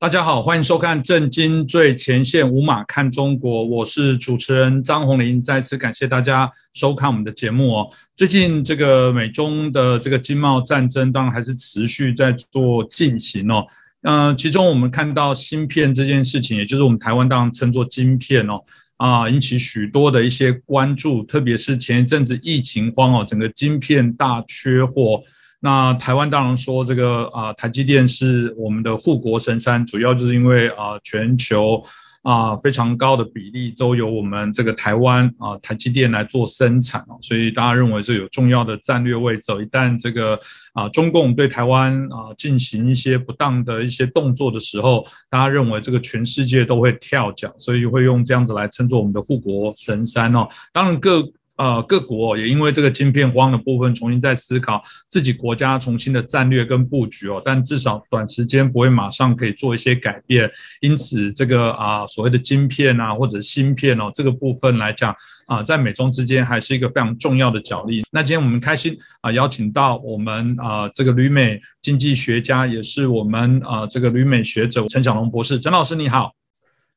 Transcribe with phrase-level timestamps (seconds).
[0.00, 5.42] 大家好，欢迎收看《震惊最前线》，五马看中国，我是主持人张宏林。
[5.42, 7.86] 再次感谢大家收看我们的节目哦。
[8.14, 13.66] 最近这个美中的这个经贸战争，当然还是持续在做进行哦。
[14.00, 18.58] 嗯，其中我们看到芯片这件事情，也就是我们台湾当然称作晶片哦，
[18.96, 25.22] 啊，引起许多的一些关注，特别是前一阵子疫情慌哦，整个晶片大缺货。
[25.62, 31.82] 那台湾当然说这个啊，台积电是我们的护国神山，主要就是因为啊，全球
[32.22, 39.52] 啊非常高的比例都由我们这个台湾啊台积电来做生产哦，所以大家认为这有重要的战略位置。
[39.52, 40.40] 一旦这个
[40.72, 50.48] 啊中共对台湾啊进行一些不当的一些动作的时候，大家认为这个全世界都会跳脚，所以会用这样子来称作我们的护国神山哦。
[50.72, 51.30] 当然各。
[51.60, 57.42] 呃，各国也因为这个晶片荒的部分，重新在思考自己国家重新的战略跟布局哦。
[57.44, 60.50] 但至少短时间不会马上可以做一些改变，
[60.80, 68.02] 因此这个啊所谓的晶片啊或者芯片哦这个部分来讲啊，在美中之间还是一个非常重要的角力。
[68.10, 76.32] 那今天我们开心啊邀请到我们啊这个旅美经济学家，也是我们啊这个旅美学者陈小龙博士，陈老师你好，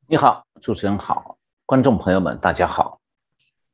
[0.07, 3.02] 你好，主持人好，观众朋友们大家好。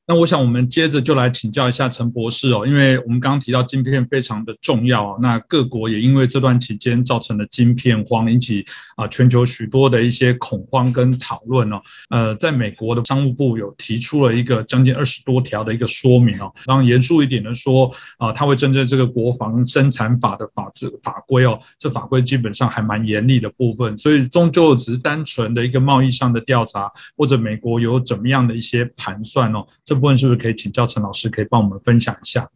[0.09, 8.65] 那我想，我们接着就来请教一下陈博士哦，因为我们刚刚提到晶片非常的重要那各国也因为这段期间造成了晶片荒，引起
[8.95, 11.79] 啊全球许多的一些恐慌跟讨论哦。
[12.09, 29.98] 呃，在美国的商务部有提出了一个将近二十多条的一个说明哦，然后严肃一点的说啊，他会针对这个国防生产法的法制法规哦，这法规基本上还蛮严厉的部分，所以终究只是单纯的一个贸易上的调查，或者美国有怎么样的一些盘算哦，这。
[29.99, 32.49] 问是不是可以请教陈老师，可以帮我们分享一下？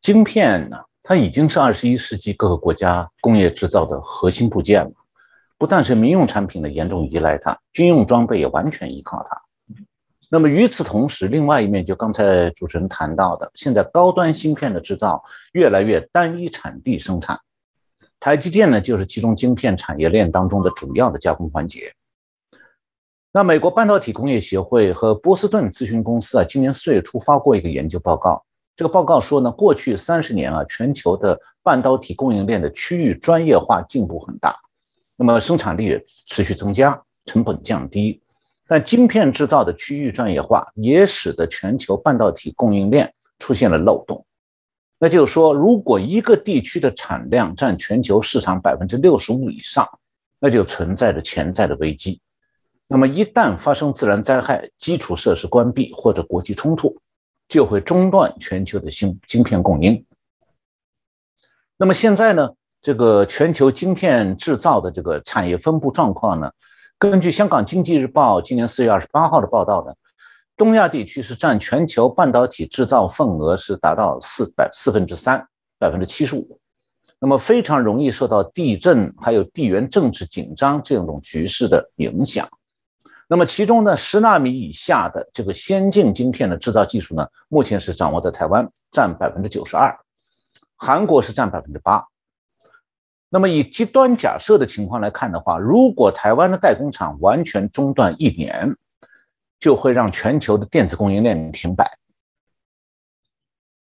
[0.00, 0.78] 晶片呢？
[1.02, 4.92] 它已经是二十一世纪各个国家工业制造的核心部件了。
[5.58, 9.42] 不但是民用产品的严重依赖它，军用装备也完全依靠它。
[10.30, 15.22] 那么与此同时，另外一面就刚才主持人谈到的，现在高端芯片的制造
[15.52, 17.38] 越来越单一产地生产，
[18.18, 21.94] 台积电呢就是其中晶片产业链当中的主要的加工环节。
[23.36, 28.40] 那美国半导体工业协会和波士顿咨询公司啊，今年四月初发过一个研究报告。
[28.76, 34.56] 这个报告说呢，过去三十年啊，全球的半导体供应链的区域专业化进步很大，
[35.16, 38.22] 那么生产力也持续增加，成本降低。
[38.68, 44.24] 但晶片制造的区域专业化也使得全球半导体供应链出现了漏洞。
[44.96, 49.88] 那就是说，如果一个地区的产量占全球市场百分之六十五以上，
[50.38, 52.20] 那就存在着潜在的危机。
[52.86, 57.00] 那么，一旦发生自然灾害、基础设施关闭或者国际冲突，
[57.48, 60.04] 就会中断全球的芯晶片供应。
[61.76, 62.50] 那么现在呢？
[62.82, 66.52] 这个全球晶片制造的这个产业分布状况呢？
[66.98, 69.94] 根据香港经济日报今年四月二十八号的报道呢，
[70.54, 76.60] 东亚地区是占全球半导体制造份额是达到四百四分之三，百分之七十五。
[77.18, 82.46] 那么非常容易受到地震还有地缘政治紧张这种局势的影响。
[83.28, 89.98] 那么其中呢，十纳米以下的这个先进晶片的制造技术呢，目前是掌握在台湾，占百分之九十二，
[90.76, 92.06] 韩国是占百分之八。
[93.30, 98.76] 那么以极端假设的情况来看的话，如果台湾的代工厂完全中断一年，
[99.58, 101.98] 就会让全球的电子供应链停摆。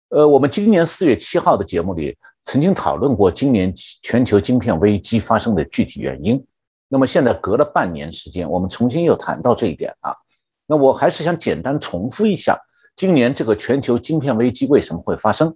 [0.09, 6.45] 呃，我们今年四月七号的节目里曾经讨论过今年全球晶片危机发生的具体原因。
[6.93, 10.13] 那么现在隔了半年时间，我们重新又谈到这一点啊。
[10.67, 12.59] 那我还是想简单重复一下，
[12.97, 15.55] 今年这个全球晶片危机为什么会发生？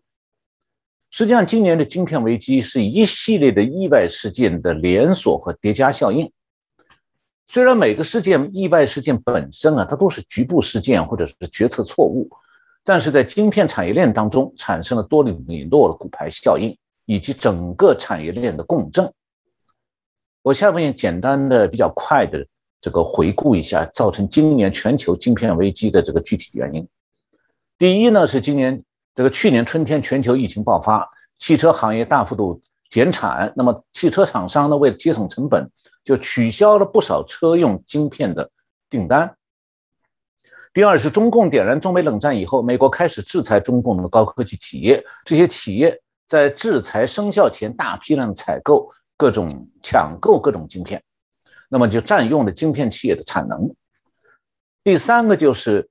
[1.12, 6.32] 实际上，今年的晶片危机是一系列的意外事件的连锁和叠加效应。
[7.48, 12.30] 虽然每个事件、意外事件本身啊，它都是局部事件或者是决策错误，
[12.86, 19.12] 但是在晶片产业链当中产生了多米诺的骨牌效应，以及整个产业链的共振。
[20.46, 22.46] 我下面简单的、比较快的
[22.80, 26.88] 这个回顾一下，造成今年全球晶片危机的这个具体原因。
[27.80, 28.84] 第一呢，是今年
[29.16, 31.10] 这个去年春天全球疫情爆发，
[31.40, 32.62] 汽车行业大幅度
[32.92, 35.68] 减产，那么汽车厂商呢为了节省成本，
[36.04, 38.52] 就取消了不少车用晶片的
[38.88, 39.36] 订单。
[40.76, 48.92] 第二是中共点燃中美冷战以后，美国开始制裁中共的高科技企业，这些企业在制裁生效前大批量采购。
[49.18, 51.04] 各种抢购各种晶片，
[51.70, 53.74] 那么就占用了晶片企业的产能。
[54.84, 55.90] 第三个就是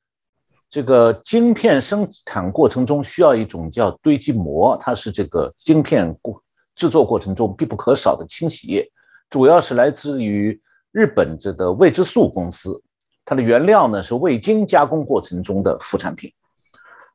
[0.69, 6.43] 这个晶片生产过程中需要一种叫堆积膜，它是这个晶片过
[6.75, 8.91] 制作过程中必不可少的清洗液，
[9.31, 10.61] 主要是来自于
[10.93, 12.83] 日本这个未知素公司，
[13.25, 16.33] 它的原料呢是未经加工过程中的副产品。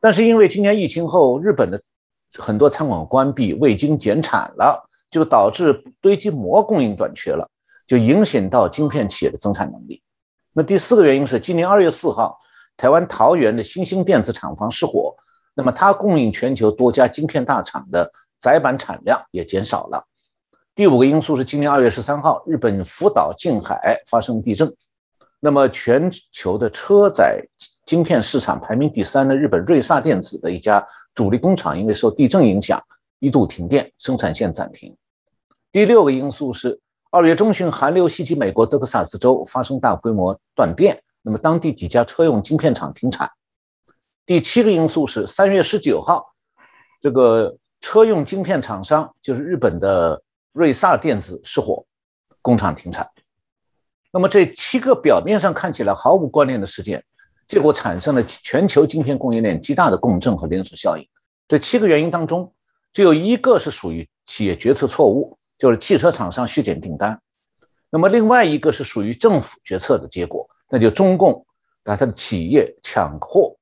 [0.01, 1.81] 但是因为今年疫情后，日本的
[2.38, 7.50] 很多餐馆关闭，味精减产了，就导致堆积膜供应短缺了，
[7.88, 10.01] 就影响到晶片企业的增产能力。
[10.53, 12.38] 那第四个原因是，今年二月四号，
[12.75, 15.15] 台湾桃园的新兴电子厂房失火，
[15.53, 20.06] 那么它供应全球多家晶片大厂的载板产量也减少了。
[20.75, 24.73] 第五个因素是，今年二月十三号，日本福岛近海发生地震，
[25.39, 27.44] 那么全球的车载
[27.85, 32.81] 晶片市场排名第三的日本瑞萨电子的一家主力工厂，因为受地震影响，
[33.19, 34.98] 一度停电，生产线暂停。
[35.71, 36.80] 第六个因素是。
[37.12, 43.27] 二月中旬，寒流袭击美国德克萨斯州，发生大规模断电，那么当地几家车用晶片厂停产。
[44.27, 46.36] 第七个因素是三月十九号，
[47.01, 51.83] 这个车用晶片厂商就是日本的瑞萨电子失火，
[52.44, 53.10] 工厂停产。
[54.12, 57.04] 那么这七个表面上看起来毫无关联的事件，
[57.48, 61.04] 结果产生了全球晶片供应链极大的共振和连锁效应。
[61.48, 62.54] 这七个原因当中，
[62.94, 65.38] 只有一个是属于企业决策错误。
[65.59, 67.21] 就是汽车厂商削减订单，
[67.89, 71.45] 那么另外一个是属于政府决策的结果，那就中共
[71.83, 73.57] 把它的企业抢货。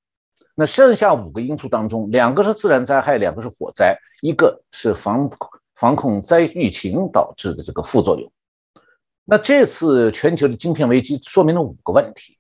[0.54, 5.28] 那剩下五个因素当中，两个是自然灾害，两个是火灾，一个是防
[5.74, 8.32] 防控灾疫情导致的这个副作用。
[9.26, 12.38] 那这次全球的晶片危机说明了五个问题：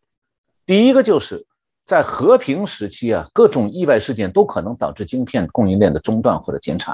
[0.68, 1.47] 第一个就是
[1.88, 6.94] 在和平时期啊，各种意外事件都可能导致晶片供应链的中断或者减产；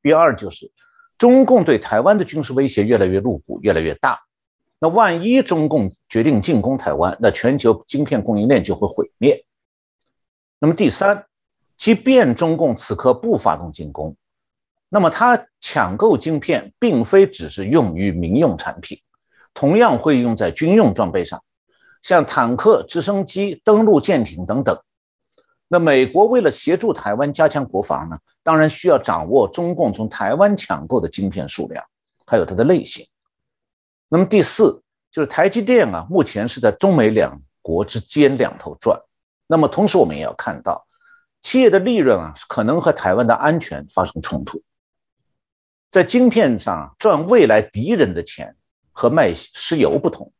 [0.00, 0.70] 第二就是。
[1.18, 4.20] 中共对台湾的军事威胁越来越露骨，越来越大。
[4.78, 9.42] 那万一中共决定进攻台湾，那全球晶片供应链就会毁灭。
[10.58, 11.24] 那么第三，
[11.78, 14.14] 即便中共此刻不发动进攻，
[14.90, 19.00] 那么他抢购晶片并非只是用于民用产品，
[19.54, 21.42] 同样会用在军用装备上，
[22.02, 24.80] 像坦克、直升机、登陆舰艇等等。
[25.68, 31.84] 那美国为了协助台湾加强国防呢，当然需要掌握中共从台湾抢购的晶片数量，
[32.24, 33.06] 还有它的类型。
[34.08, 39.00] 那么第四就是台积电啊，目前是在中美两国之间两头转。
[39.48, 40.86] 那么同时我们也要看到，
[41.42, 44.62] 企业的利润啊，可能和台湾的安全发生冲突。
[45.90, 48.54] 在晶片上赚未来敌人的钱，
[48.92, 50.32] 和卖石油不同，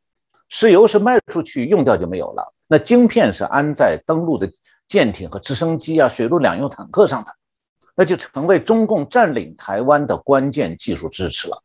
[0.49, 4.51] 石油是卖出去用掉就没有了，那晶片是安在登陆的。
[4.89, 7.33] 舰艇和直升机啊，水陆两用坦克上的，
[7.97, 11.61] 那就成为中共占领台湾的关键技术支持了。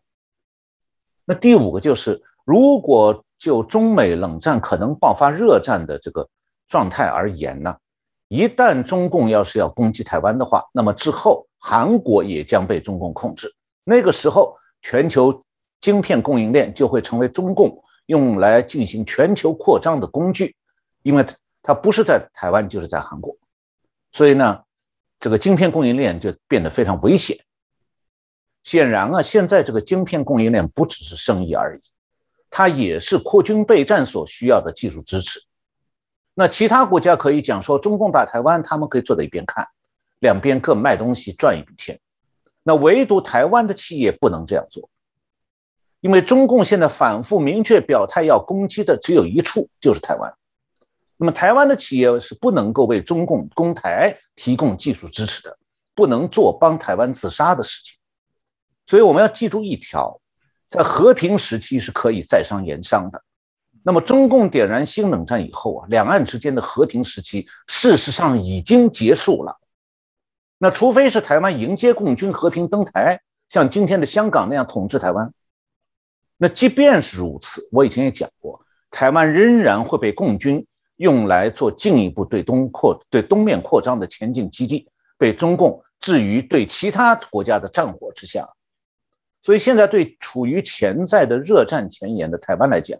[1.23, 6.27] 那第五个就是，如果就中美冷战可能爆发热战的这个
[6.67, 7.77] 状态而言呢，
[8.27, 13.53] 一旦中共要是要攻击台湾的话，那么之后韩国也将被中共控制，
[13.83, 15.43] 那个时候全球
[15.79, 17.79] 晶片供应链就会成为中共
[18.11, 20.55] 用来进行全球扩张的工具，
[21.01, 21.25] 因为。
[21.63, 23.37] 它不是在台湾，就是在韩国，
[24.11, 24.63] 所以呢，
[25.19, 27.37] 这个晶片供应链就变得非常危险。
[28.63, 31.81] 显然啊，现在这个晶片供应链不只是生意而已，
[32.49, 35.39] 它也是扩军备战所需要的技术支持。
[36.33, 39.67] 那其他国家可以讲说，中共打台湾，他们可以坐在一边看，
[40.17, 41.99] 两边各卖东西赚一笔钱。
[42.63, 44.89] 那唯独台湾的企业不能这样做，
[46.01, 50.33] 因为中共现在反复明确表态要攻击的只有一处，就是台湾。
[51.15, 55.55] 那么，台湾的企业是不能够为中共攻台提供技术支持的，
[55.93, 57.99] 不能做帮台湾自杀的事情。
[58.87, 60.19] 所以，我们要记住一条：
[60.67, 63.23] 在和平时期是可以在商言商的。
[63.83, 69.59] 那么，中共点燃新冷战以后啊，两岸之间的和平时期事实上已经结束了。
[70.57, 75.31] 那除非是台湾迎接共军和平登台，像今天的香港那样统治台湾。
[76.41, 80.65] 那即便是如此，我以前也讲过，台湾仍然会被共军。
[80.97, 88.47] 用来做进一步对东扩、对东面扩张的前进基地，被中共置于对其他国家的战火之下。
[89.41, 92.99] 所以现在对处于潜在的热战前沿的台湾来讲，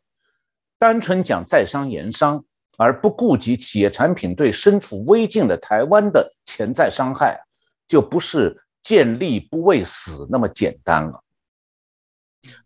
[0.80, 2.44] 单纯讲在商言商，
[2.76, 7.40] 而不顾及企业产品对身处危境的台湾的潜在伤害，
[7.88, 11.24] 就不是见利不为死那么简单了。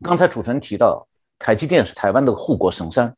[0.01, 1.07] 刚才主持人提到，
[1.39, 3.15] 台积电是台湾的护国神山。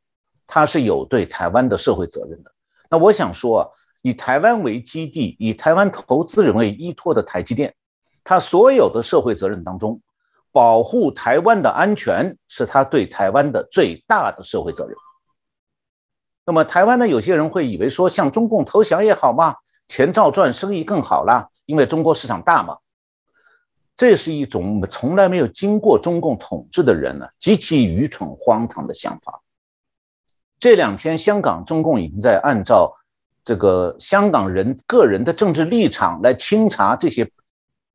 [0.50, 2.50] 它是有对台湾的社会责任的。
[2.90, 3.68] 那我想说啊，
[4.02, 7.76] 以台湾为基地，以台湾投资人为依托的台积电，
[8.24, 10.00] 它所有的社会责任当中，
[10.54, 14.96] 保护台湾的安全是它对台湾的最大的社会责任。
[16.46, 19.58] 那么台湾呢，有些人会以为说，向中共投降也好嘛，
[19.90, 22.78] 钱照赚，生意更好啦，因为中国市场大嘛。
[23.98, 29.42] 这是一种从来没有经过中共统治的人呢极其愚蠢荒唐的想法。
[30.60, 32.96] 这两天，香港中共已经在按照
[33.44, 37.32] 这个香港人个人的政治立场来清查这些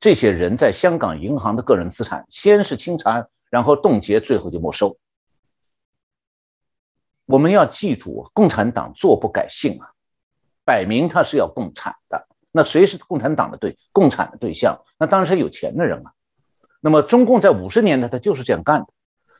[0.00, 4.98] 这些人在香港银行的个人资产，先是清查，然后冻结，最后就没收。
[7.26, 9.86] 我们要记住，共产党坐不改姓啊，
[10.64, 12.28] 摆明他是要共产的。
[12.52, 14.80] 那谁是共产党的对共产的对象？
[14.98, 16.12] 那当然是有钱的人啊。
[16.80, 18.86] 那么中共在五十年代他就是这样干的。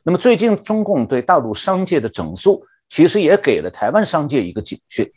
[0.03, 2.67] 那么最近中共对大陆商界的整肃。
[2.89, 5.11] 其实也给了台湾商界一个警讯，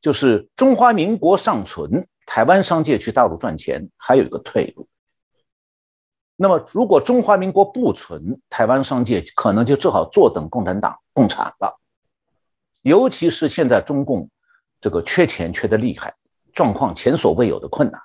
[0.00, 4.88] 就是中华民国尚存，台湾商界去大陆赚钱还有一个退路。
[6.34, 11.78] 那么如果中华民国不存，台湾商界可能就只好坐等共产党共产了。
[12.82, 14.28] 尤其是现在中共
[14.80, 16.14] 这个缺钱缺的厉害，
[16.60, 18.02] 状况前所未有的困难，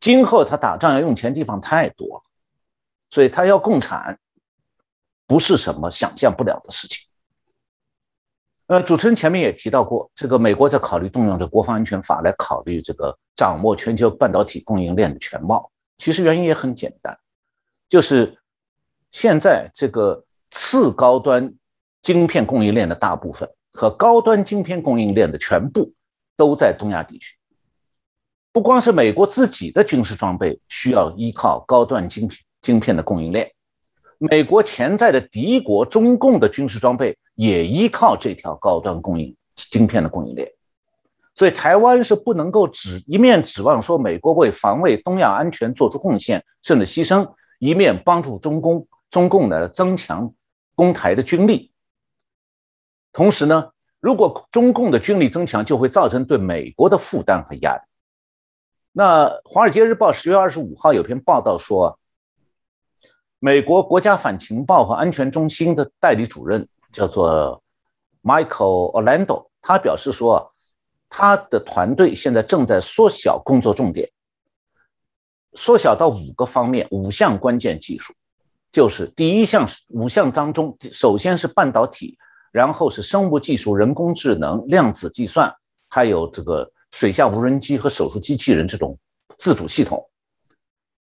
[0.00, 2.22] 今后他打仗要用钱地方太多了，
[3.10, 4.18] 所以他要共产
[5.26, 7.06] 不是什么想象不了的事情。
[8.68, 15.70] 呃，主持人前面也提到过，这个美国在考虑动用这国防安全法来考虑这个掌握全球半导体供应链的全貌。
[15.98, 17.18] 其实原因也很简单，
[17.90, 18.40] 就是
[19.10, 21.52] 现在这个次高端
[22.00, 25.92] 晶片供应链的大部分和高端晶片供应链的全部
[26.38, 27.36] 都在东亚地区。
[28.52, 33.50] 不光是美国自己的军事装备需要依靠高端晶片晶片的供应链。
[34.18, 40.52] 美国潜在的敌国中共的军事装备也依靠这条高端供应晶片的供应链，
[41.34, 50.32] 所以台湾是不能够只一面指望说美国为防卫东亚安全做出贡献甚至牺牲，一面帮助中共中共呢增强
[50.74, 51.72] 攻台的军力。
[53.12, 57.82] 同时呢，如果中共的军力增强，就会造成对美国的负担和压力。
[58.92, 61.98] 那《华尔街日报》十月二十五号有篇报道说。
[63.44, 67.60] 美国国家反情报和安全中心的代理主任叫做
[68.22, 70.54] Michael Orlando，他表示说，
[71.08, 74.08] 他的团队现在正在缩小工作重点，
[75.54, 78.14] 缩小到五个方面，五项关键技术，
[78.70, 82.16] 就是第一项五项当中，首先是半导体，
[82.52, 85.52] 然后是生物技术、人工智能、量子计算，
[85.88, 88.96] 还有这个水下无人机和手术机器人这种
[89.36, 90.08] 自主系统。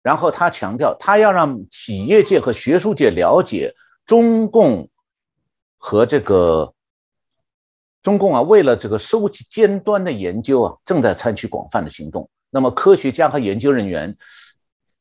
[0.03, 3.75] 然后他强调，他要让企业界和学术界了解
[4.07, 4.89] 中共
[5.79, 6.75] 和这个
[8.03, 12.29] 中共啊，为了这个收集尖端的研究啊，正在采取广泛的行动。
[12.51, 14.17] 那么科学家和研究人员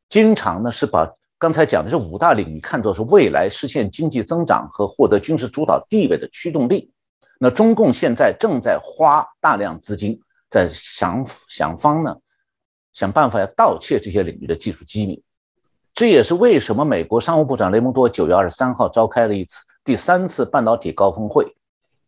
[0.08, 6.94] 经常呢是把刚才讲的这五大领域看作是未来实现经济增长和获得军事主导地位的驱动力。
[7.40, 12.16] 那中共现在正在花大量资金在想想方呢。
[12.94, 15.24] 想办法要盗窃这些领域的技术机密，
[15.94, 21.56] 这也是为什么美国商务部长雷蒙多九月二十三号召开了一次第三次半导体高峰会，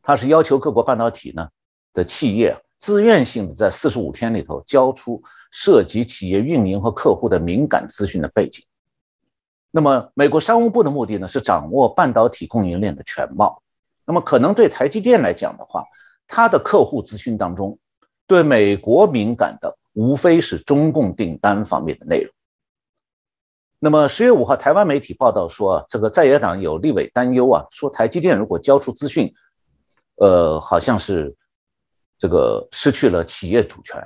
[0.01, 1.47] 他是要求各国半导体呢
[1.93, 8.65] 的企业自愿性的在四十五天里头交出涉及企业运营和客户的敏感资讯的背景。
[9.71, 13.63] 那么，美国商务部的目的呢是掌握半导体供应链的全貌。
[14.05, 15.85] 那么，可能对台积电来讲的话，
[16.27, 17.79] 它的客户资讯当中
[18.27, 19.77] 对美国敏感的。
[19.95, 22.33] 无非是中共订单方面的内容。
[23.77, 29.31] 那么十月五号，台湾媒体报道说，这个在野党有立委担忧啊，说台积电如果交出资讯，
[30.15, 31.35] 呃，好像是
[32.17, 34.03] 这个失去了企业主权。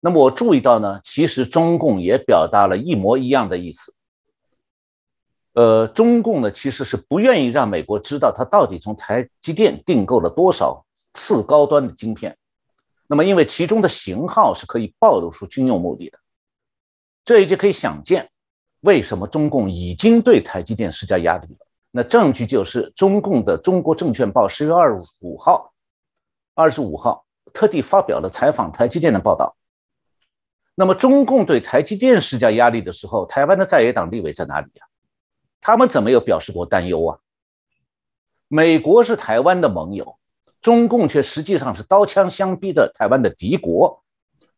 [0.00, 3.94] 那么我注意到呢，其实中共也表达了一模一样的意思。
[5.52, 10.84] 呃，中共呢其实是不愿意让美国知道他到底从台积电订购了多少
[11.14, 12.36] 次高端的晶片。
[13.10, 16.18] 那么，因为其中的型号是可以暴露出军用目的的，
[17.24, 18.30] 这也就可以想见，
[18.82, 21.66] 为什么中共已经对台积电施加压力了。
[21.90, 25.74] 那证据就是中共的《中国证券报》十月二十五号、
[26.54, 29.56] 二十五号特地发表了采访台积电的报道。
[30.76, 34.86] 那么，中共对台积电施加压力的时候，台湾的在野党立委在哪里呀？
[35.60, 37.18] 他们怎么有表示过担忧啊？
[38.46, 40.19] 美国是台湾的盟友。
[40.60, 44.02] 中共却实际上是刀枪相逼的台湾的敌国，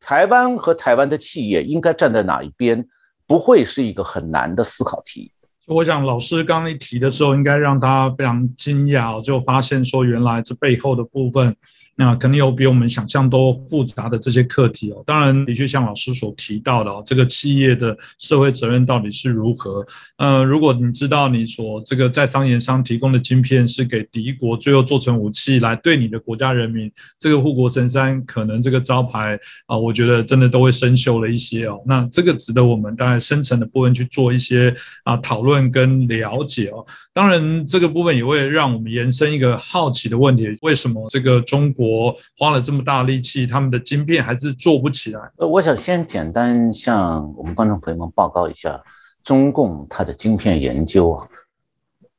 [0.00, 2.88] 台湾和台湾的企业应该站在哪一边，
[3.26, 5.32] 不会是一个很难的思考题。
[5.68, 11.56] 我想老师刚一提的时候，应该让大家非常惊讶，就发现说原来这背后的部分
[11.94, 15.02] 那可能有比我们想象都复杂的这些课题哦。
[15.06, 19.86] 当然，的确像老师所提到的哦，这个企业的社会责任到底是如何？
[20.16, 31.80] 呃，如果你知道你所这个在商言商提供的晶片是给敌国，最后做成武器来对你的国家人民，这个护国神山可能这个招牌啊，我觉得真的都会生锈了一些哦。
[31.86, 36.84] 那这个值得我们当然深层的部分去做一些啊讨论跟了解哦。
[37.14, 45.20] 当然，这个部分也会让我们延伸一个好奇的问题：为什么这个中国花了这么大力气，他们的晶片还是做不起来？
[45.36, 48.82] 呃，我想先简单向我们观众朋友们报告一下，
[49.22, 51.28] 中共它的晶片研究啊，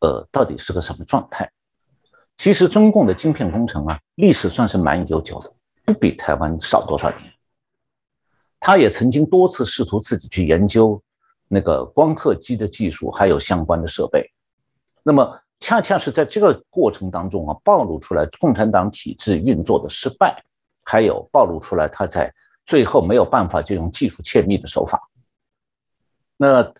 [0.02, 1.50] 呃，到底是个什么状态？
[2.38, 5.52] 其实，中共的晶片工程啊，历史算是蛮悠久的，
[5.86, 7.34] 不比台湾少多少年。
[8.60, 11.02] 他也曾经多次试图自己去研究
[11.48, 14.30] 那个光刻机的技术，还有相关的设备。
[15.04, 20.42] 那么，恰恰是在这个过程当中啊，暴露出来共产党体制运作的失败，
[20.84, 22.34] 还有暴露出来他在
[22.66, 25.10] 最后没有办法就用技术窃密的手法。
[26.38, 26.74] 那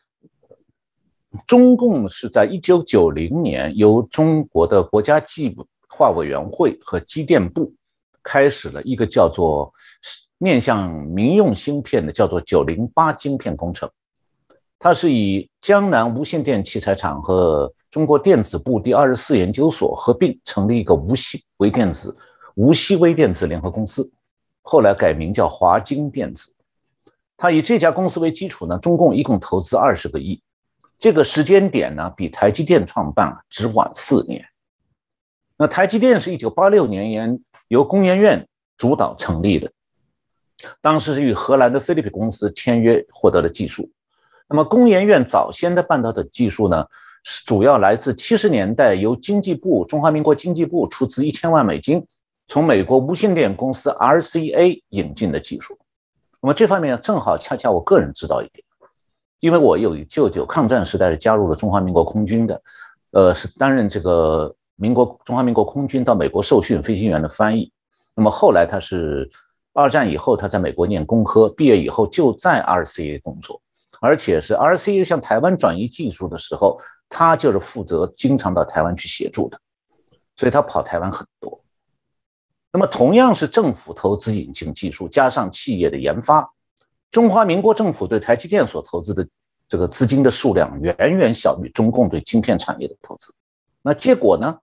[1.46, 5.56] 中共是在一九九零年由中国的国家计
[5.90, 7.74] 划委员会和机电部
[8.22, 9.74] 开始了一个叫做
[10.38, 13.90] 面向民用芯片的叫做“九零八”晶片工程。
[14.84, 22.14] 它是以江南无线电器材厂和中国电子部第二十四研究所合并成立一个无锡微电子
[22.56, 24.12] 无锡微电子联合公司，
[24.62, 26.54] 后来改名叫华晶电子。
[27.38, 30.42] 它以这家公司为基础呢，中共一共投资二十个亿。
[31.00, 34.44] 这个时间点呢，比台积电创办只晚四年。
[35.56, 39.72] 那台积电是一九八六年由工研院主导成立的，
[40.82, 43.90] 当时是与荷兰的飞利浦公司签约，获得了技术。
[44.54, 46.86] 那么，工研院早先的半导体技术呢，
[47.24, 52.06] 是主要来自七十年代由经济部中华民国经济部出资一千万美金，
[52.48, 55.76] 从美国无线电公司 RCA 引进的技术。
[56.40, 58.64] 那么这方面正好恰恰我个人知道一点，
[59.40, 62.62] 因为我有一舅舅抗战时代是加入了中华民国空军的，
[63.10, 67.72] 呃，是担任这个民国中华民国空军到美国受训飞行员的翻译。
[68.14, 69.28] 那么后来他是
[69.74, 73.60] 二战以后他在美国念工科，毕业以后就在 RCA 工作。
[74.04, 79.58] 而且是 RCA 向台湾转移技术的时候，他就是负责经常到台湾去协助的，
[80.36, 81.64] 所以他跑台湾很多。
[82.70, 86.52] 那么同样是政府投资引进技术，加上企业的研发，
[87.12, 89.26] 中华民国政府对台积电所投资的
[89.70, 93.34] 这个资金的数量远远小于中共对晶片产业的投资。
[93.82, 94.60] 那结果呢，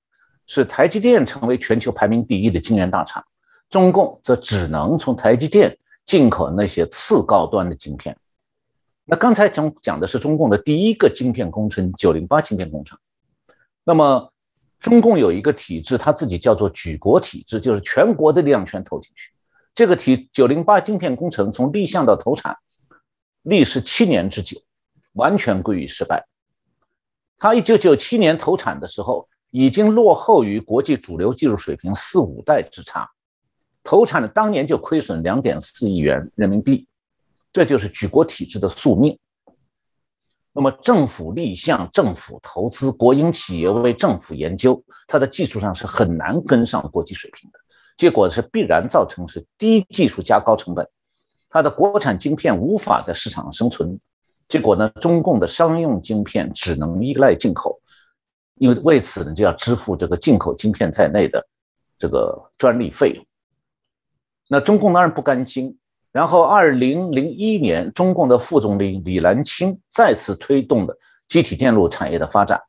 [0.47, 3.25] 是台积电成为全球排名第一的晶圆大厂，
[3.71, 8.15] 中共则只能从台积电进口那些次高端的晶片。
[9.11, 12.97] 那刚才讲讲的是中共的第一个晶片工程“九零八”晶片工程。
[13.83, 14.33] 那么，
[14.79, 19.33] 中共有一个体制，它自己叫做举国体制，就是全国的力量全投进去。
[19.75, 22.57] 这个体“九零八”晶片工程从立项到投产，
[23.43, 24.57] 历时七年之久，
[25.15, 26.25] 完全归于失败。
[27.37, 33.11] 它一九九七年投产的时候，已经落后于国际主流技术水平四五代之差，
[33.83, 36.87] 投产的当年就亏损两点四亿元人民币。
[37.53, 39.19] 这就是举国体制的宿命。
[40.53, 47.59] 那么，政府立项、政府投资、国营企业为政府研究，它的技术上是很难跟上国际水平的。
[47.97, 50.89] 结果是必然造成是低技术加高成本，
[51.49, 54.01] 它的国产晶片无法在市场上生存。
[54.49, 57.81] 结果呢，中共的商用晶片只能依赖进口，
[58.57, 61.47] 因为为此呢就要支付这个进口晶片在内的
[61.99, 63.25] 这个专利费用。
[64.49, 65.77] 那中共当然不甘心。
[66.13, 72.61] 然后，二零零一年，中共的副总理李岚清再次推动了机体电路产业的发展。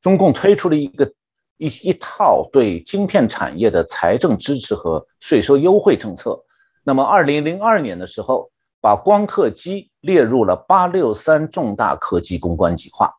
[0.00, 1.12] 中共推出了一个
[1.58, 6.42] 一一套对晶片产业的财政支持和税收优惠政策。
[6.82, 13.12] 那么，二零零二年的时候，把光刻机列入了“八六三”重大科技攻关计划。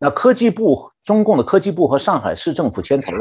[0.00, 3.12] 那科技部，中共的科技部和上海市政府牵头，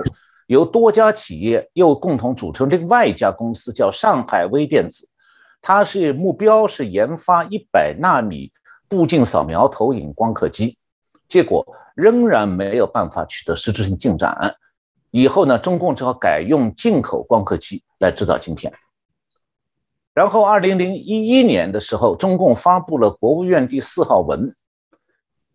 [0.47, 5.07] 由多家企业又共同组成另外一家公司，叫上海微电子。
[5.61, 8.51] 它是目标是研发一百纳米
[8.87, 10.77] 步进扫描投影光刻机，
[11.27, 11.65] 结果
[11.95, 14.55] 仍然没有办法取得实质性进展。
[15.11, 18.73] 以后呢，中共只好改用进口光刻机来制造晶片。
[20.13, 24.55] 然后，二零零一一年的时候，中共发布了国务院第四号文，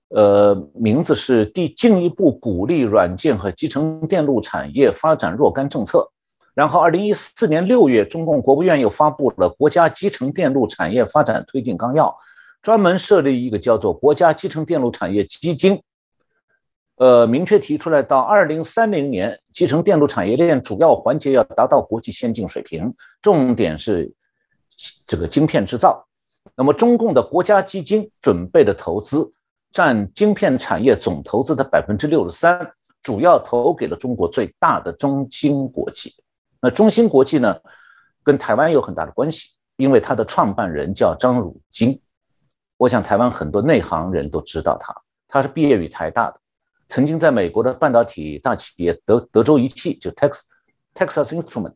[0.09, 5.99] 呃，名字是《第进一步鼓励软件和集成电路产业发展若干政策》。
[6.55, 12.09] 然后，二零一四年六月，中共国务院又发布了《国家集成电路产业发展推进纲要》，
[12.61, 15.83] 专门设立一个叫做“国家集成电路产业基金”。
[16.97, 24.13] 呃，明确提出来，到二零三零年，集成电路产业链主要环节要达到国际先进水平，重点是
[25.07, 26.07] 这个晶片制造。
[26.55, 29.33] 那么，中共的国家基金准备的投资
[29.73, 36.15] 占晶片产业总投资的百分之六十三，主要投给了中国最大的中芯国际。
[36.63, 37.59] 那中芯国际呢，
[38.23, 42.01] 跟台湾有很大的关系，因为它的创办人叫张汝京。
[42.77, 44.95] 我想台湾很多内行人都知道他，
[45.27, 46.41] 他是毕业于台大的。
[46.89, 50.43] 曾经在美国的半导体大企业德德州仪器，就 Tex
[50.95, 51.75] Texas Instrument，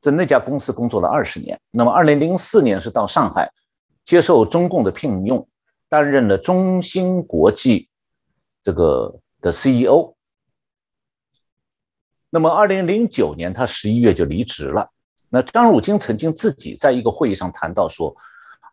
[0.00, 1.60] 在那家公司工作了二十年。
[1.70, 3.52] 那么，二零零四年是到上海
[4.06, 5.46] 接受中共的聘用，
[5.90, 7.90] 担任了中芯国际
[8.62, 10.14] 这个的 CEO。
[12.34, 14.90] 那么，二零零九年他十一月就离职了。
[15.30, 18.12] 那张汝京曾经自己在一个会议上谈到说，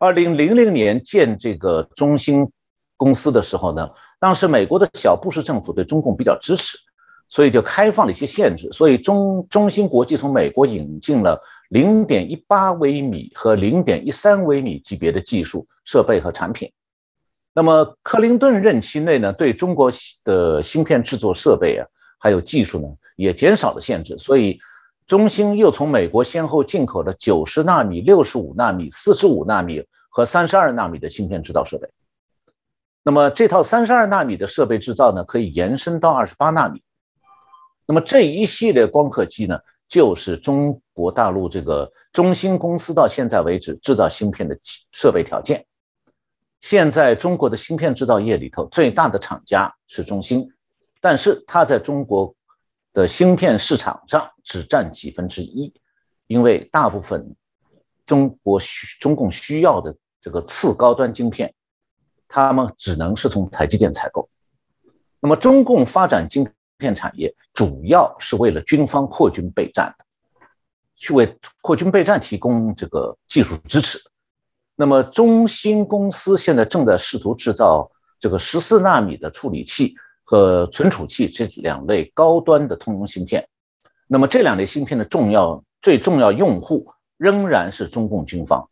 [0.00, 2.50] 二零零零年建这个中芯
[2.96, 3.88] 公司的时候呢。
[4.18, 6.76] 当时美国的小布什政府对中共比较支持，
[7.28, 8.68] 所以就开放了一些限制。
[8.72, 16.68] 所以中中芯国际从美国引进了零点一八微米和零点一三微米级别的技术设备和产品。
[17.54, 19.88] 那么克林顿任期内呢，对中国
[20.24, 21.86] 的芯片制作设备啊，
[22.18, 24.16] 还有技术呢，也减少了限制。
[24.18, 24.58] 所以
[25.06, 31.88] 中兴又从美国先后进口了九十纳米、六十五纳米、四十五纳米和三十二纳米的芯片制造设备。
[33.02, 36.82] 那么这套三十二纳米的设备制造呢，可以延伸到二十八纳米。
[37.84, 44.56] 那么这一系列光刻机呢，就是中国大陆这个中兴公司到现在为止制造芯片的
[44.92, 45.66] 设备条件。
[46.60, 50.48] 现在中国的芯片制造业里头最大的厂家是中兴，
[51.00, 52.32] 但是它在中国
[52.92, 55.72] 的芯片市场上只占几分之一，
[56.26, 57.34] 因为大部分
[58.06, 61.54] 中国需中共需要的这个次高端晶片。
[62.34, 64.26] 他们只能是从台积电采购。
[65.20, 70.06] 那么，中共发展晶片产业主要是为了军方扩军备战的，
[70.96, 73.98] 去为扩军备战提供这个技术支持。
[74.74, 79.94] 那么，中芯公司现在正在试图制造这个十四纳米的处理器
[80.32, 83.46] 和存储器这两类高端的通用芯片。
[84.06, 88.66] 那么，这两类芯片的重要、最重要用户仍然是中共军方。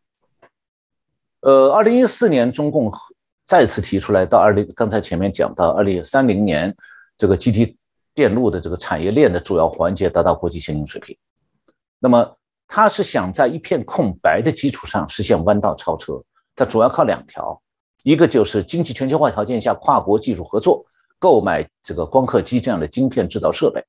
[1.40, 2.90] 呃，二零一四年，中共。
[3.44, 6.72] 再次提出来，到二零刚才前面讲到二零三零年，
[7.18, 7.76] 这个集体
[8.14, 11.18] 电路的这个产业链的主要环节达到国际先进水平。
[11.98, 12.36] 那么，
[12.68, 16.22] 他是想在一片空白的基础上实现弯道超车。
[16.54, 17.60] 它主要靠两条，
[18.04, 20.86] 一个就是经济全球化条件下跨国技术合作，
[21.20, 23.84] 购买这个光刻机这样的晶片制造设备，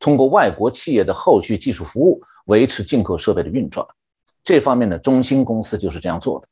[0.00, 3.86] 通过外国企业的后续技术服务维持进口设备的运转。
[4.42, 6.48] 这方面呢，中芯公司就是这样做的。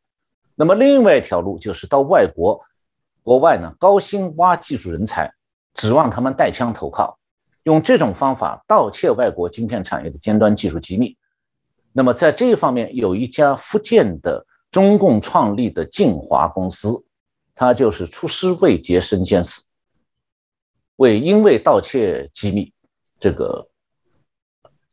[0.54, 2.60] 那么另外一条路就是到外国，
[3.22, 5.32] 国外呢高薪挖技术人才，
[5.72, 7.18] 指望他们带枪投靠，
[7.62, 11.16] 用这种方法盗窃外国晶片产业的尖端技术机密。
[11.92, 17.02] 那么在这一方面，有一家福建的中共创立的晋华公司，
[17.54, 19.62] 它就是出师未捷身先死，
[20.98, 22.72] 为因为盗窃机密，
[23.18, 23.68] 这个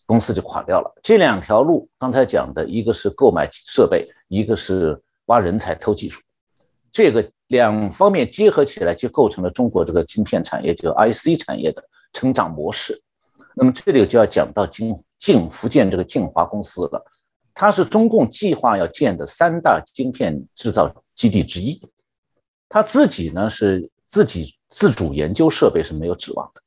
[0.07, 0.91] 公司就垮掉了。
[1.03, 4.99] 这两条路刚才讲的一个是购买设备，一个是。
[5.27, 6.21] 挖人才、偷技术，
[6.91, 13.01] 这个两方面结合起来，就构成了中国这个晶片产业，就 IC 产业的成长模式。
[13.55, 17.03] 那么这里就要讲到晋晋福建这个晋华公司了，
[17.55, 21.81] 它是中共计划要建的三大晶片制造基地之一。
[22.69, 26.61] 他自己呢是自己自主研究设备是没有指望的，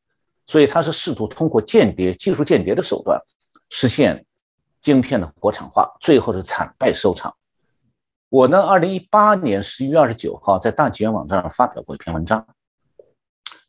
[0.47, 3.21] 所以他是试图通过间谍、技术间谍的手段
[3.69, 4.25] 实现
[4.81, 7.37] 晶片的国产化，最后是惨败收场。
[8.31, 12.47] 我呢，二零一八年十一月二十九号在大纪元网站上发表过一篇文章，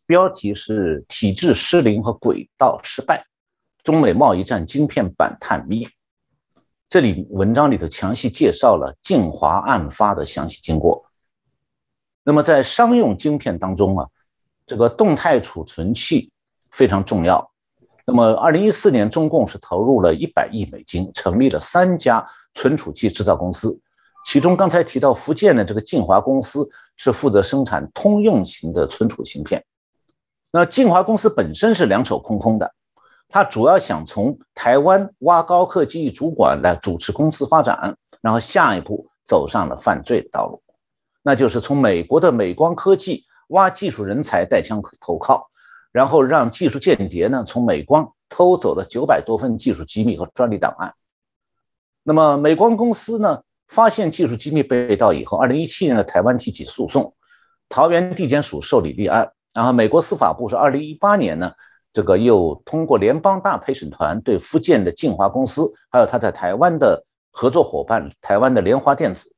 [0.05, 3.25] 标题是“体制失灵和轨道失败，
[3.83, 5.85] 中美贸易战晶片版探秘”。
[6.87, 11.05] 这里文章里头详细介绍了晋华案发的详细经过。
[12.23, 14.07] 那么在商用晶片当中啊，
[14.69, 16.31] 这个动态储存器
[16.69, 17.51] 非常重要。
[18.05, 23.79] 那么二零一四年，中共是投入了一百亿美金，成立了三家存储器制造公司。
[24.27, 29.65] 其中刚才提到福建的这个晋华公司是负责生产通用型的存储芯片。
[30.51, 32.71] 那晋华公司本身是两手空空的，
[33.27, 40.61] 它主要想从台湾挖高科技主管来主持公司发展，然后下一步走上了犯罪的道路，
[41.23, 45.49] 那就是从美国的美光科技挖技术人才带枪投靠，
[45.91, 50.93] 然后让技术间谍呢从美光偷走了九百多份技术机密和专利档案。
[52.03, 53.43] 那么美光公司呢？
[53.67, 57.13] 发现技术机密被盗以后，二零一七年的台湾提起诉讼，
[57.69, 61.53] 桃园地检署受理立案，然后美国司法部是二零一八年呢，
[61.93, 69.35] 这个又通过联邦大陪审团对福建的晋华公司，还有他在台湾的合作伙伴台湾的联华电子，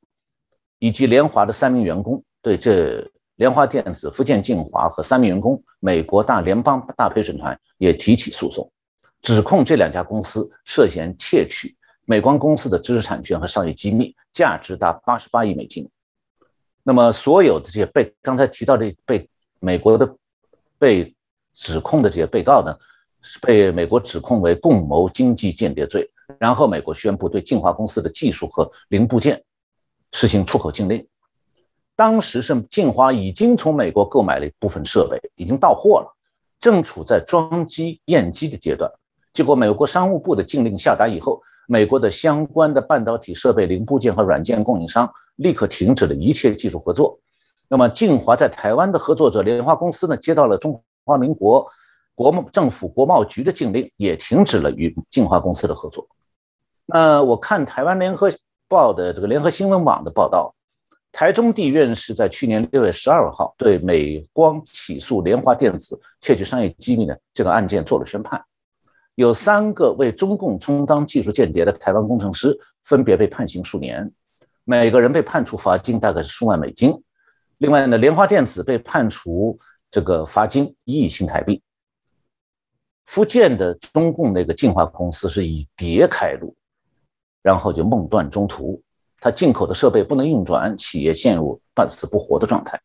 [0.80, 3.06] 以及联华的三名员工，对这
[3.42, 8.72] 联华电子、福建晋华和三名员工，美国大联邦大陪审团也提起诉讼，
[9.20, 11.76] 指控这两家公司涉嫌窃取
[12.06, 15.90] 美光公司的知识产权和商业机密，价值达八十八亿美金。
[16.84, 19.28] 那么，所有的这些被刚才提到的被
[19.60, 20.16] 美国的
[20.78, 21.12] 被
[21.56, 22.78] 指控的这些被告呢，
[23.24, 26.08] 是被美国指控为共谋经济间谍罪。
[26.38, 29.44] 然后，美国宣布对晋华公司的技术和零部件
[30.12, 31.04] 实行出口禁令。
[31.96, 36.16] 当时是晋华已经从美国购买了一部分设备，已经到货了，
[36.60, 38.92] 正处在装机验机的阶段。
[39.34, 41.42] 结果，美国商务部的禁令下达以后。
[41.68, 47.18] 美国的相关的半导体设备零部件和软件供应商立刻停止了一切技术合作。
[47.70, 51.66] 那么，晋华在台湾的合作者联华公司呢，接到了中华民国
[52.14, 56.06] 国贸政府国贸局的禁令，也停止了与晋华公司的合作。
[56.88, 58.30] 那我看台湾联合
[58.68, 60.54] 报的这个联合新闻网的报道，
[61.12, 68.44] 台中地院是在去年六月十二号对美光起诉联华电子窃取商业机密的这个案件做了宣判。
[69.16, 74.10] 有三个为中共充当技术间谍的台湾工程师，分别被判刑数年，
[74.64, 77.04] 每个人被判处罚金大概是数万美金。
[77.58, 79.60] 另外呢，联华电子被判处
[79.92, 81.62] 这个罚金一亿新台币。
[83.06, 86.56] 福建的中共那个净化公司是以碟开路，
[87.44, 88.82] 然后就梦断中途，
[89.22, 92.82] 它进口的设备不能运转，企业陷入半死不活的状态。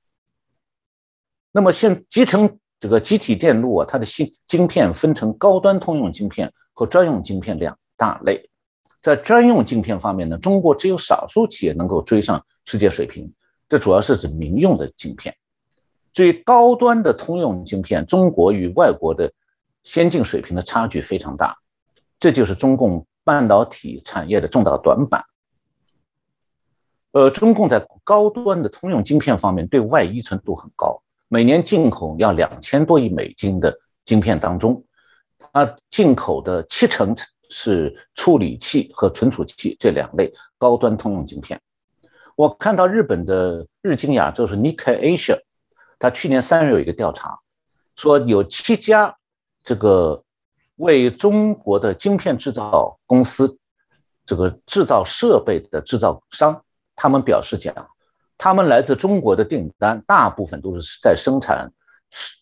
[1.50, 2.56] 那么现集成。
[2.78, 8.50] 这个集体电路啊，它的芯晶片分成高端通用晶片和专用晶片两大类。
[9.00, 13.32] 在专用晶片方面呢，中国只有少数企业能够追上世界水平，
[13.66, 15.34] 这主要是指民用的晶片。
[16.12, 19.32] 至于高端的通用晶片，中国与外国的
[19.82, 21.56] 先进水平的差距非常大，
[22.20, 25.24] 这就是中共半导体产业的重大短板。
[27.16, 31.02] 呃，中共在高端的通用晶片方面对外依存度很高。
[31.28, 33.74] 每年进口要两千多亿美金的
[34.04, 34.84] 晶片当中，
[35.50, 37.16] 它进口的七成
[37.48, 41.58] 是处理器和存储器这两类高端通用晶片。
[42.34, 45.40] 我看到日本的日经亚洲是 Nikkei Asia，
[45.98, 47.38] 它去年三月有一个调查，
[47.94, 49.16] 说有七家
[49.64, 50.22] 这个
[50.76, 53.56] 为中国的晶片制造公司
[54.26, 56.62] 这个制造设备的制造商，
[56.96, 57.72] 他们表示讲。
[58.38, 61.72] 他们来自中国的订单，大部分都是在生产，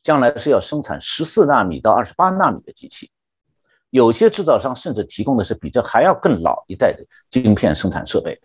[0.02, 3.12] 将来是要生产十四纳米到二十八纳米的机器。
[3.90, 8.40] 有些制造商甚至提供的是比这还要更老一代的晶片生产设备。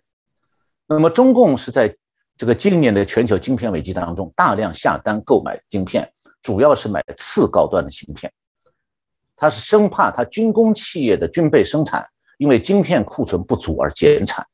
[0.86, 1.92] 那么，中共是在
[2.36, 6.08] 这个今年的全球晶片危机当中，大量下单购买晶片，
[6.42, 8.32] 主要是买次高端的芯片。
[9.34, 14.46] 他是生怕他军工企业的军备生产因为晶片库存不足而减产。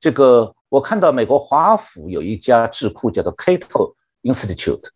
[0.00, 0.54] 这个。
[0.70, 4.90] 我看到美国华府有一家智库叫做 Cato Institute，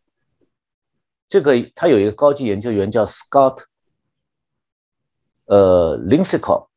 [1.30, 3.62] 这个他有一个高级研究员叫 Scott，
[5.46, 6.68] 呃 l i n s i c o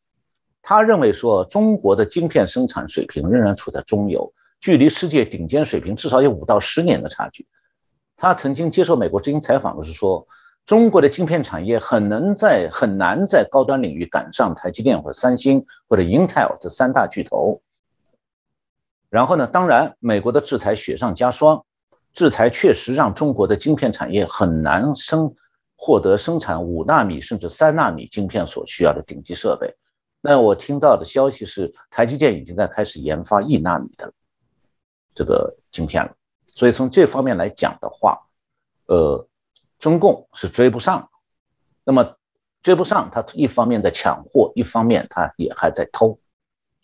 [0.62, 7.46] 他认为说中国的晶片生产水平仍然处在中游，距离世界顶尖水平至少有五到十年的差距。
[8.16, 10.26] 他曾经接受美国之音采访的是说，
[10.66, 17.62] 中国的晶片产业很能在很难在高端领域赶上台积电或者三星或者 Intel 这三大巨头。
[19.15, 19.47] 然后呢？
[19.47, 21.63] 当然，美国的制裁雪上加霜，
[22.12, 25.34] 制裁确实让中国的晶片产业很难生
[25.78, 29.73] 获得生产五纳米甚至三纳米晶片所需要的顶级设备。
[30.19, 34.12] 那我听到的消息是，台积电已经在开始研发一纳米的
[35.13, 36.12] 这个晶片了。
[36.47, 38.19] 所以从这方面来讲的话，
[38.88, 39.25] 呃，
[39.80, 41.10] 中共是追不上。
[41.86, 42.17] 那么
[42.62, 46.19] 追不上，他一方面在抢货，一方面他也还在偷。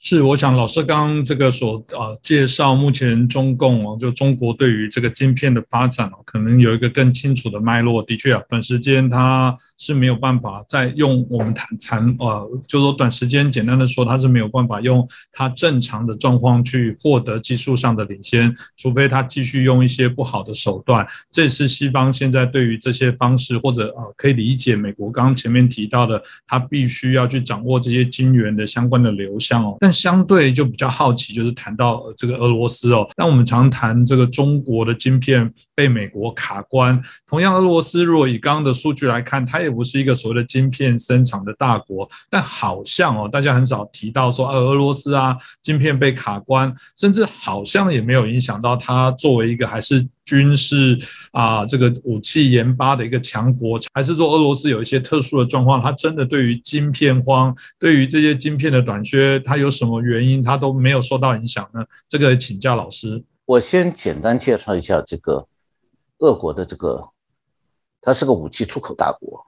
[0.03, 8.01] 是，我想老师刚刚这个所啊介绍，目前中共哦，就中国对于这个晶片的发展哦，可能有一个更清楚的脉络。
[8.01, 21.05] 的确啊，短时间它是没有办法再用我们谈谈呃，就说短时间简单的说，它是没有办法用它正常的状况去获得技术上的领先，除非它继续用一些不好的手段。
[21.29, 29.90] 这是西方现在对于这些方式，或者呃可以理解美国刚刚前面提到的，它必须要去掌握这些晶圆的相关的流向哦，但。
[29.91, 33.07] 相对就比较好奇，就是谈到这个俄罗斯哦。
[33.17, 36.99] 那我们常谈这个中国的晶片被美国卡关。
[37.27, 42.09] 同样，俄罗斯如果以刚刚的数据来看，它也不是一个所谓的晶片生产的大国。
[42.29, 50.99] 但好像哦，大家很少提到说，呃，俄罗斯啊，晶片被卡关，甚至好像也没有影响到它作为一个还是军事
[51.31, 61.83] 啊这个武器研发的一个强国，还是说俄罗斯有一些特殊的状况，它真的对于晶片荒，对于这些晶片的短缺，它有什么原因，它都没有受到影响呢？
[62.07, 63.23] 这个请教老师。
[63.45, 65.45] 我先简单介绍一下这个
[66.19, 67.09] 俄国的这个，
[67.99, 69.45] 它是个武器出口大国，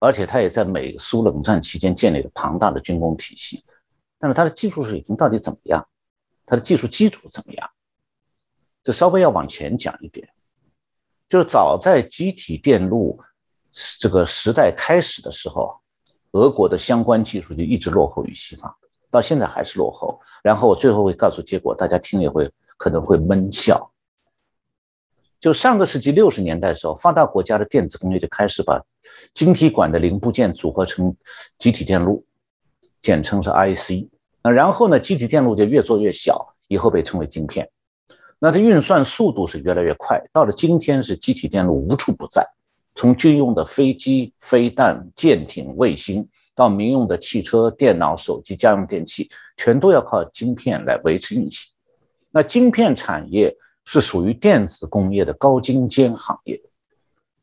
[0.00, 3.64] 而且它也在美苏冷战期间建立了庞大的军工体系，
[4.18, 5.86] 但是它的技术水平到底怎么样？
[6.44, 7.70] 它的技术基础怎么样？
[8.88, 10.26] 这稍微要往前讲一点，
[11.28, 13.20] 就是早在集体电路
[14.00, 15.78] 这个时代开始的时候，
[16.30, 18.74] 俄国的相关技术就一直落后于西方，
[19.10, 20.18] 到现在还是落后。
[20.42, 23.92] 然后我最后会告诉结果，大家听也会可能会闷笑。
[25.38, 28.82] 就上个世纪六十年代的时候，发达国家的电子工业就开始把
[29.34, 31.14] 晶体管的零部件组合成
[31.58, 32.24] 集体电路，
[33.02, 34.08] 简称是 IC。
[34.42, 37.70] 那然后呢，集体电路就越做越小，以后被称为晶片。
[38.38, 42.46] 那它运算速度是越来越快，到了今天是机体电路无处不在，
[42.94, 51.68] 从军用的飞机、飞弹、舰艇、卫星，到民用的汽车、电脑、手机、家用电器，全都要靠晶片来维持运行。
[52.30, 56.60] 那晶片产业是属于电子工业的高精尖行业，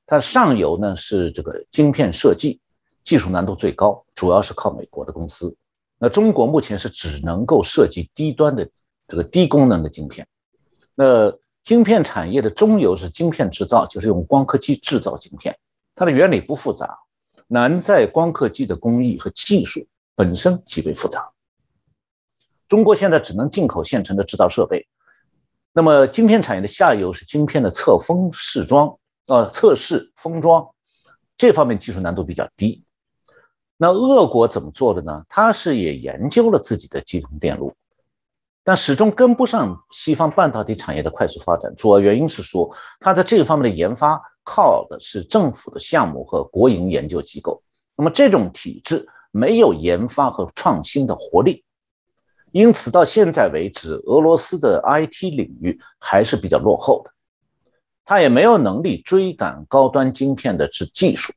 [0.05, 2.59] 它上游呢是这个晶片设计，
[3.03, 5.53] 技术难度最高，主要是靠美国的公司。
[5.97, 8.69] 那中国目前是只能够设计低端的
[9.07, 10.25] 这个低功能的晶片。
[10.95, 15.57] 那晶片产业的中游是晶片制造，就是用光刻机制造晶片，
[15.93, 16.97] 它的原理不复杂，
[17.47, 21.29] 难在光刻机的工艺和技术本身极为复杂。
[22.67, 24.87] 中国现在只能进口现成的制造设备。
[25.73, 30.65] 那么晶片产业的下游是晶片的测封试装，呃，测试封装，
[31.37, 32.83] 这方面技术难度比较低。
[33.75, 35.25] 那俄国怎么做的呢？
[35.27, 37.75] 它是也研究了自己的集成电路。
[38.67, 42.67] 但始终跟不上西方半导体产业的快速发展，主要原因是说，
[42.99, 47.61] 它在这个方面的研发靠的是政府的项目和国营研究机构。
[47.95, 51.63] 那么这种体制没有研发和创新的活力，
[52.51, 57.11] 因此到现在为止，俄罗斯的 IT 领域还是比较落后的，
[58.03, 61.31] 它也没有能力追赶高端晶片的制技术。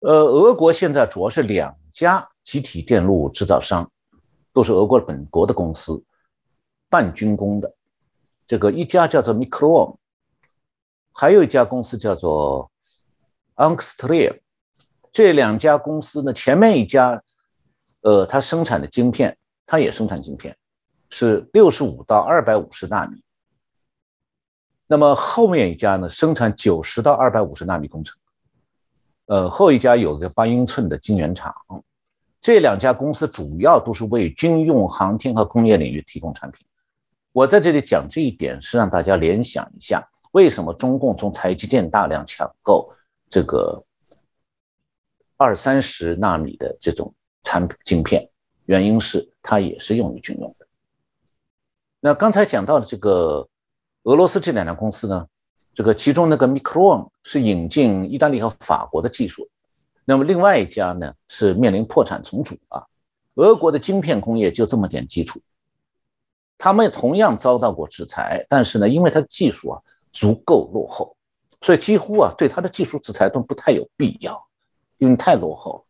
[0.00, 3.88] 呃，俄国现在主要是两家集体电路制造商。
[4.58, 6.02] 都是俄国本国的公司，
[6.90, 7.72] 半军工的。
[8.44, 9.94] 这个一家叫做 Micron，
[11.12, 12.68] 还有一家公司叫做
[13.54, 14.40] Angstrom。
[15.12, 17.22] 这两家公司呢，前面一家，
[18.00, 20.58] 呃，它生产的晶片，它也生产晶片，
[21.08, 23.22] 是六十五到二百五十纳米。
[24.88, 28.18] 那么后面一家呢，生产九十到二百五十纳米工程。
[29.26, 31.54] 呃，后一家有个八英寸的晶圆厂。
[32.40, 36.64] 这两家公司主要都是为军用、航天和工业领域提供产品。
[37.32, 42.90] 我在这里讲这一点，是让大家联想一下，为什么中共从台积电大量抢购
[43.28, 43.84] 这个
[45.36, 47.12] 二三十纳米的这种
[47.44, 48.28] 产品晶片，
[48.66, 50.66] 原因是它也是用于军用的。
[52.00, 53.48] 那刚才讲到的这个
[54.04, 55.26] 俄罗斯这两家公司呢，
[55.74, 59.48] 这个其中那个 Micron 是引进意大利和法国的技术。
[60.08, 62.86] 那么另外一家呢是面临破产重组啊，
[63.34, 65.38] 俄国的晶片工业就这么点基础，
[66.56, 71.14] 他们同样遭到过制裁，但是呢，因为它的技术啊足够落后，
[71.60, 74.48] 所以几乎啊对它的技术制裁都不太有必要，
[74.96, 75.84] 因为太落后。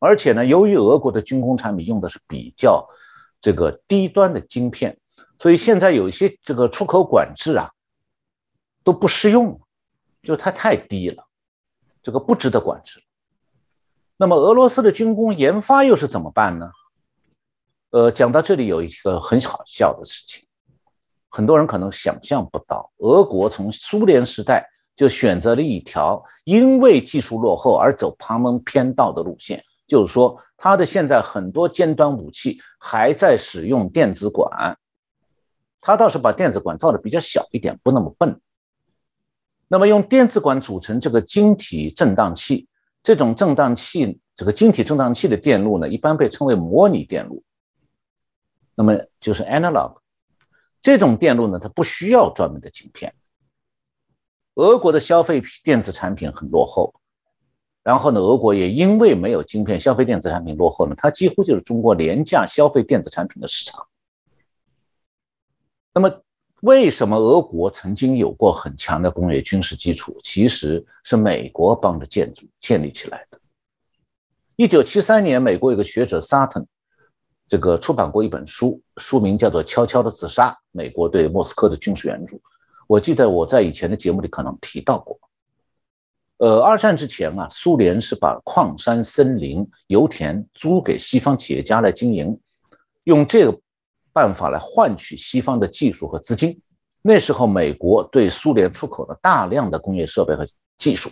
[0.00, 2.84] 而且呢，由于俄国的军工产品用的是比较
[3.40, 4.98] 这个低端的晶片，
[5.38, 7.70] 所以现在有一些这个出口管制啊
[8.82, 9.60] 都不适用，
[10.20, 11.23] 就它太低了。
[12.04, 13.02] 这个不值得管制。
[14.18, 16.70] 那么俄罗斯的军工研发又是怎么办呢？
[17.90, 20.44] 呃，讲到这里有一个很好笑的事情，
[21.30, 34.78] 很多人可能想象不到，俄国从苏联时代就选择了一条因为技术落后而走旁门偏道的路线，就是说，它的现在很多尖端武器还在使用电子管，
[35.80, 38.40] 它倒是把电子管造的比较小一点，不那么笨。
[39.74, 42.68] 那么用电子管组成这个晶体振荡器，
[43.02, 47.42] 这种振荡器，这个晶体振荡器的电路呢，一般被称为模拟电路。
[48.76, 49.96] 那么就是 analog，
[50.80, 53.16] 这种电路呢，它不需要专门的晶片。
[54.54, 56.94] 俄国的消费电子产品很落后，
[57.82, 63.88] 然后呢，俄国也因为没有晶片，消费电子产品落后呢，它几乎就是中国廉价消费电子产品的市场。
[65.92, 66.20] 那么。
[66.64, 70.18] 为什么俄国曾经有过很强的工业军事基础？
[70.22, 73.38] 其实是美国帮着建筑建立起来的。
[74.56, 76.64] 一九七三年，美国有个学者 Sutton，
[77.46, 82.36] 这个出版过一本书，书名叫做《悄悄的自杀：美国对莫斯科的军事援助》。
[82.86, 85.20] 我记得我在以前的节目里可能提到过。
[86.38, 92.40] 呃，二战之前啊，苏联是把矿山、森林、油田租给西方企业家来经营，
[93.02, 93.60] 用这个
[94.14, 96.58] 办法来换取西方的技术和资金。
[97.02, 100.46] 那时候，美国对苏联出口了大量的工业设备和
[100.78, 101.10] 技术。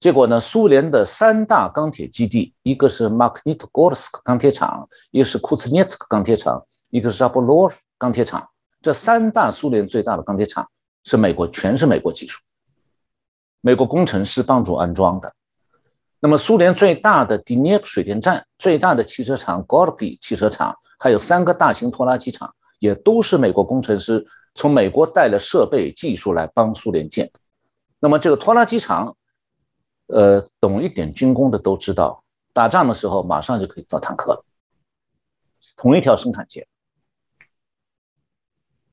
[0.00, 8.46] 结果呢，苏联的三大钢铁基地，一个是马克尼特戈尔斯克钢铁厂，一个是库兹涅茨克钢铁厂，一个是扎波罗钢铁厂。
[8.80, 10.68] 这三大苏联最大的钢铁厂
[11.04, 12.40] 是美国，全是美国技术。
[13.60, 15.34] 美国工程师帮助安装的。
[16.20, 20.74] 那么，苏联最大的第涅普水电站、最大的汽车厂 Gorky 汽车厂，
[21.04, 27.38] 还有三个大型拖拉机厂，也都是美国工程师从美国带了设备、技术来帮苏联建的。
[28.00, 29.14] 那么，这个拖拉机厂，
[30.06, 32.24] 呃，懂一点军工的都知道，
[32.54, 34.42] 打仗的时候马上就可以造坦克了，
[35.76, 36.66] 同一条生产线。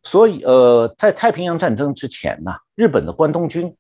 [0.04, 3.74] 所以，呃，在太平洋战争之前呢，日本的关东军。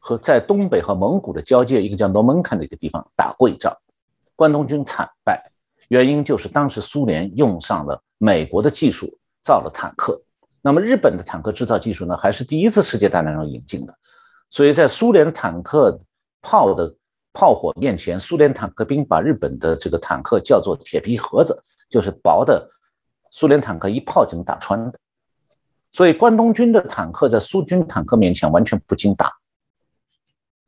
[0.00, 3.76] 和在东北和蒙古的交界，一个叫诺门坎的一个地方打过一仗，
[4.36, 5.50] 关东军惨败，
[5.88, 10.20] 原因就是当时苏联用上了美国的技术造了坦克，
[10.60, 13.94] 那么日本的坦克制造技术呢，还是第一次世界大战中引进的，
[14.50, 15.98] 所以在苏联坦克
[16.42, 16.94] 炮的
[17.32, 22.68] 炮火面前，苏联坦克兵把日本的这个坦克叫做铁皮盒子，就是薄的，
[23.30, 24.98] 苏联坦克一炮就能打穿的，
[25.92, 29.32] 所以关东军的坦克在苏军坦克面前完全不经打。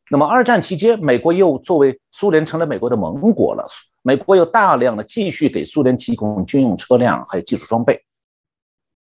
[0.09, 3.67] 那么二战期间，美国又作为苏联成了美国的盟国了，
[4.03, 8.05] 美国又大量的继续给苏联提供军用车辆还有技术装备。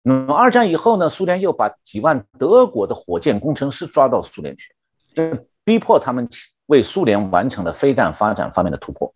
[0.03, 4.75] 那么二战以后呢，苏联又把几万德国的火箭工程师抓到苏联去，
[5.15, 6.29] 这逼迫他们
[6.67, 9.15] 为苏联完成了飞弹发展方面的突破。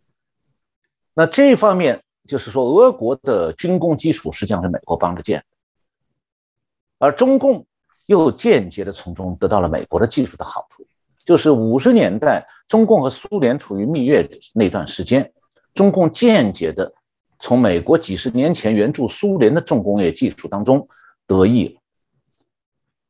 [1.15, 5.45] 那这方面就是说，俄国的军工基础实际上是美国帮着建，
[6.99, 7.67] 而中共
[8.07, 10.87] 又间接的从中得到了美国的技术的好处。
[11.25, 15.31] 就是五十年代，中共和苏联处于蜜月那段时间，
[15.79, 16.93] 中共间接的
[17.39, 20.89] 从美国几十年前援助苏联的重工业技术当中
[21.25, 21.81] 得益了。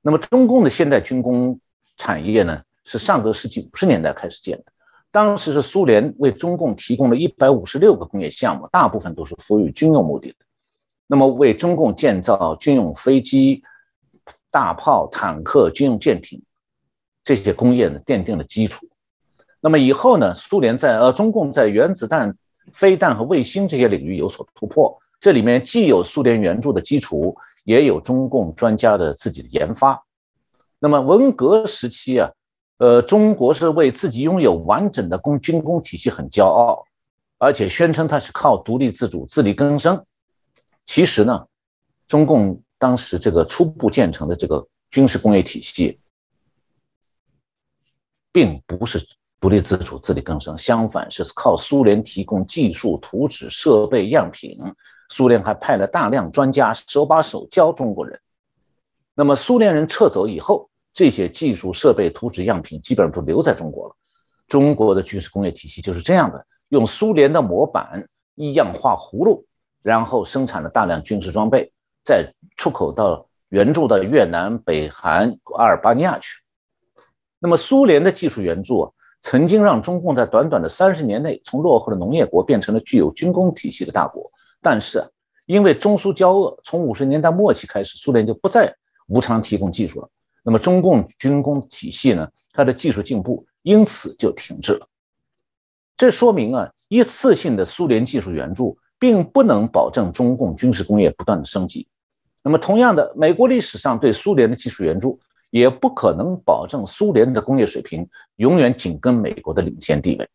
[0.03, 1.59] 那么，中共的现代军工
[1.97, 4.65] 产业呢，是上个世纪五十年代开始建的，
[5.11, 10.37] 当时是苏联为中共提供了一百五十六个工业项目，大部分都是服务于军用目的的。
[11.07, 13.63] 那么，为中共建造军用飞机、
[14.51, 16.43] 大炮、坦克、军用舰艇。
[17.25, 18.87] 这些工业呢奠定了基础。
[19.59, 22.37] 那么以后呢，苏联在呃中共在原子弹、
[22.73, 24.99] 飞弹和卫星这些领域有所突破。
[25.21, 30.05] 这里面既有苏联援助的基础，也有中共专家的自己的研发。
[30.79, 32.31] 那么文革时期啊，
[32.79, 36.85] 呃，中国是为自己拥有完整的工军工体系很骄傲，
[37.39, 40.05] 而且宣称它是靠独立自主、自力更生。
[40.85, 41.47] 其实呢，
[42.07, 46.01] 中共当时这个初步建成的这个军事工业体系。
[48.31, 49.05] 并不是
[49.41, 54.59] 独立自主、自力更生，相反是靠苏联提供技术、图纸、设备、样品。
[55.11, 58.21] 苏联还派了大量专家手把手教中国人。
[59.15, 63.97] 那么苏联人撤走以后，这些技术、设备、图纸、样品基本上都留在中国了。
[64.49, 69.47] 中国的军事工业体系就是这样的：用苏联的模板一样画葫芦，
[69.83, 71.73] 然后生产了大量军事装备，
[72.05, 76.43] 再出口到援助到越南、北韩、阿尔巴尼亚去。
[77.39, 84.31] 那么，苏联的技术援助啊，曾经让中共在短短的三十年内从落后的农业国变成了具有军工体系的大国。
[84.63, 85.05] 但是，
[85.47, 88.75] 因为中苏交恶，从五十年代末期开始，苏联就不再
[89.07, 90.09] 无偿提供技术了。
[90.43, 94.87] 那么，中共军工体系呢，它的技术进步因此就停滞了。
[95.97, 101.89] 这说明啊，一次性的苏联技术援助并不能保证中共军事工业不断的升级。
[102.43, 105.19] 那么，同样的，美国历史上对苏联的技术援助。
[105.51, 110.29] 也不可能保证苏联的工业水平永远紧跟美国的领先地位。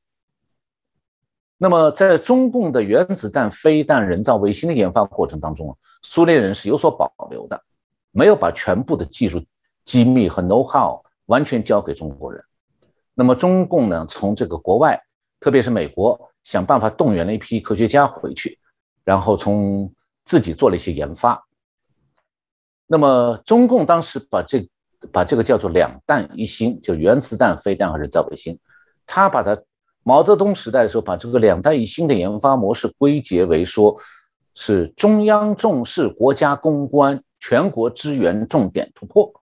[1.58, 7.64] 那么，在中共的原子弹、飞弹、人造卫星的研发过程当中啊，苏联人是有所保留的，
[8.12, 9.42] 没有把全部的技术
[9.86, 12.44] 机密和 know how 完全交给中国人。
[13.14, 15.00] 那么，中共呢，从这个国外，
[15.40, 18.60] 特别是美国，想办法动员了一批科学家回去，
[19.04, 19.94] 然后从
[20.26, 21.46] 自己做了一些研发。
[22.88, 24.68] 那么，中共当时把这。
[25.12, 28.58] 把这个叫做两弹一星，就原子弹、飞弹和人造卫星。
[29.06, 29.62] 他把它
[30.04, 33.98] 毛泽东时代的时候，把这个两弹一星的研发模式归结为说，
[34.56, 39.34] 是中央重视国家攻关，全国支援重点突破。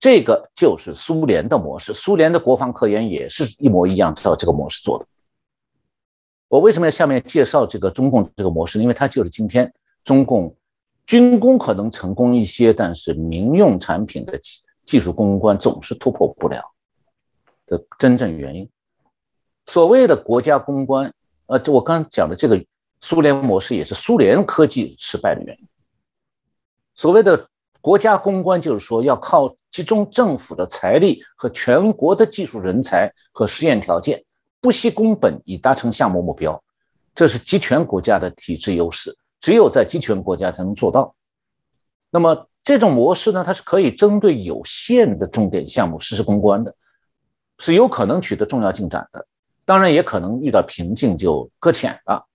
[0.00, 5.06] 这个就是苏联的模式，苏联的国防科研也是一模一样照这个模式做的。
[6.48, 8.80] 我为什么要下面介绍这个中共这个模式？
[8.80, 9.72] 因为它就是今天
[10.04, 10.54] 中共
[11.04, 14.38] 军工可能成功一些，但是民用产品的
[14.88, 16.72] 技术攻关总是突破不了
[17.66, 18.70] 的真正原因。
[19.66, 21.12] 所谓的国家攻关，
[21.44, 22.64] 呃，就我刚刚讲的这个
[22.98, 25.68] 苏联模式，也是苏联科技失败的原因。
[26.94, 27.50] 所谓的
[27.82, 34.24] 国家攻关，就是说要靠集中政府的财力和全国的技术人才和实验条件。
[34.62, 36.64] 不惜工本以达成项目目标，
[37.14, 41.14] 这是集权国家的体制优势，只有在集权国家才能做到。
[42.10, 46.74] 那么这种模式呢，它是可以针对有限的重点项目实施攻关的，
[47.58, 49.26] 是有可能取得重要进展的，
[49.64, 52.26] 当然也可能遇到瓶颈就搁浅了。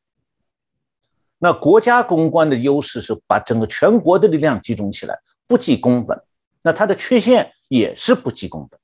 [1.38, 6.20] 那国家攻关的优势是把整个全国的力量集中起来，不计工本。
[6.64, 8.80] 那它的缺陷也是不计工本。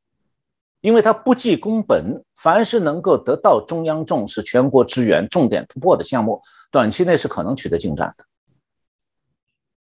[0.82, 8.24] 因为它不计工本，凡是能够得到中央重视、全国支援、重点突破的项目，短期内是可能取得进展的。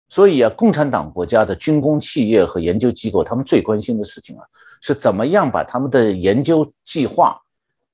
[0.09, 4.45] 所以啊，共产党国家的军工企业和研究机构，他们最关心的事情啊，
[4.81, 7.41] 是怎么样把他们的研究计划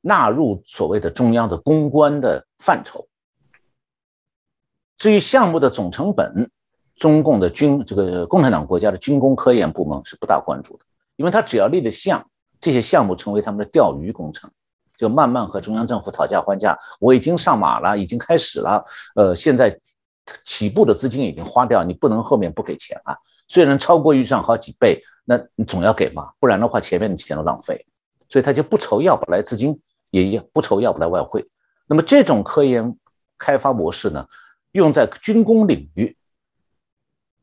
[0.01, 3.07] 纳入所谓的中央的公关的范畴。
[4.99, 6.51] 至于项目的总成本，
[6.97, 10.85] 中共的军这个共产党国家的军工科研部门是不大关注的，
[11.17, 12.25] 因为他只要立了项。
[12.61, 14.49] 这些项目成为他们的钓鱼工程，
[14.97, 16.79] 就慢慢和中央政府讨价还价。
[17.01, 18.85] 我已经上马了，已经开始了。
[19.17, 19.77] 呃，现在
[20.45, 23.17] 起步的资金已经花掉，你不能后面不给钱啊。
[23.49, 27.87] 虽然超过预算好几倍，那你总要给嘛，不然的话前面的钱都浪费。
[28.29, 29.79] 所以他就不愁要不来资金，
[30.11, 31.47] 也不愁要不来外汇。
[31.87, 32.97] 那么这种科研
[33.39, 34.27] 开发模式呢，
[34.71, 36.17] 用在军工领域。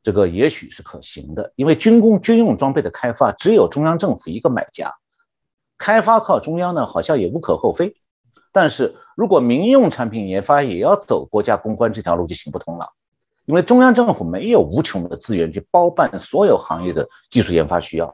[0.02, 4.96] 这个也许是可行的，因为军工军用装备的开发只有中央政府一个买家。
[5.78, 7.99] 开发靠中央呢，好像也无可厚非，
[8.60, 12.92] 但是如果民用产品研发也要走国家攻关这条路就行不通了，
[13.46, 18.14] 因为中央政府没有无穷的资源去包办所有行业的技术研发需要。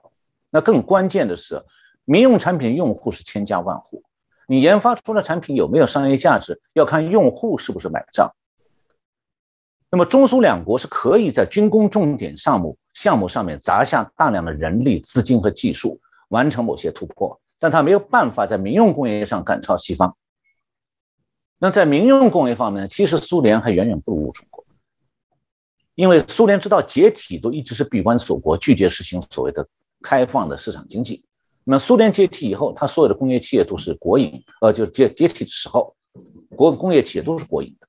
[0.52, 1.64] 那更关键的是，
[2.04, 4.04] 民用产品用户是千家万户，
[4.48, 8.32] 你研发出的产品有没有商业价值，要看用户是不是买账。
[9.90, 17.42] 那么中苏两国是可以在军工重点项目项目上面砸下大量的人力、资金和技术，完成某些突破。
[17.58, 20.16] 但他没有办法在民用工业上赶超西方。
[21.58, 24.64] 那在民用工业方面，其实苏联还远远不如中国，
[25.96, 29.68] 因为苏联直到解体都一直是闭关锁国，拒绝实行所谓的
[30.02, 31.24] 开放的市场经济。
[31.64, 35.96] 那苏联解体以后，它所有的工业企业都是国营，呃，就是解解体的时候，
[36.56, 37.88] 国工业企业都是国营的。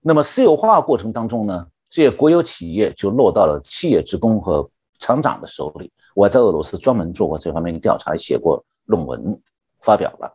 [0.00, 4.68] 那么私有化过程当中呢，这些国有企业就落到了企业职工和
[4.98, 5.90] 厂长的手里。
[6.14, 8.64] 我在俄罗斯专门做过这方面的调查，写过。
[8.86, 9.40] 论文
[9.80, 10.30] 发表了，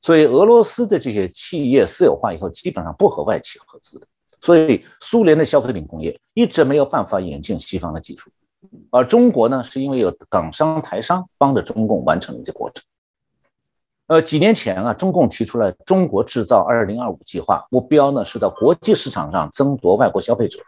[0.00, 4.06] 所以俄罗斯的这些企业私有化以后，基本上不和外企合资的。
[4.40, 8.30] 所以苏联的消费品工业一直没有办法引进西方的技术，
[8.90, 12.84] 而中国呢，是因为有港商、台商帮着中共完成了这过程。
[14.06, 20.60] 呃，几年前啊，中共提出了“中国制造二零二五”计划，目标呢是到国际市场上争夺外国消费者。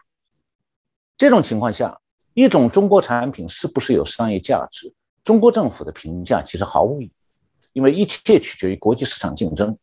[1.17, 1.99] 这种情况下，
[2.33, 4.93] 一种中国产品是不是有商业价值？
[5.23, 7.11] 中国政府的评价其实毫无意义，
[7.73, 9.77] 因为一切取决于国际市场竞争。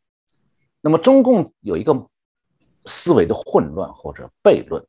[0.81, 2.07] 那么中共有一个
[2.87, 4.85] 思维的混乱或者悖论，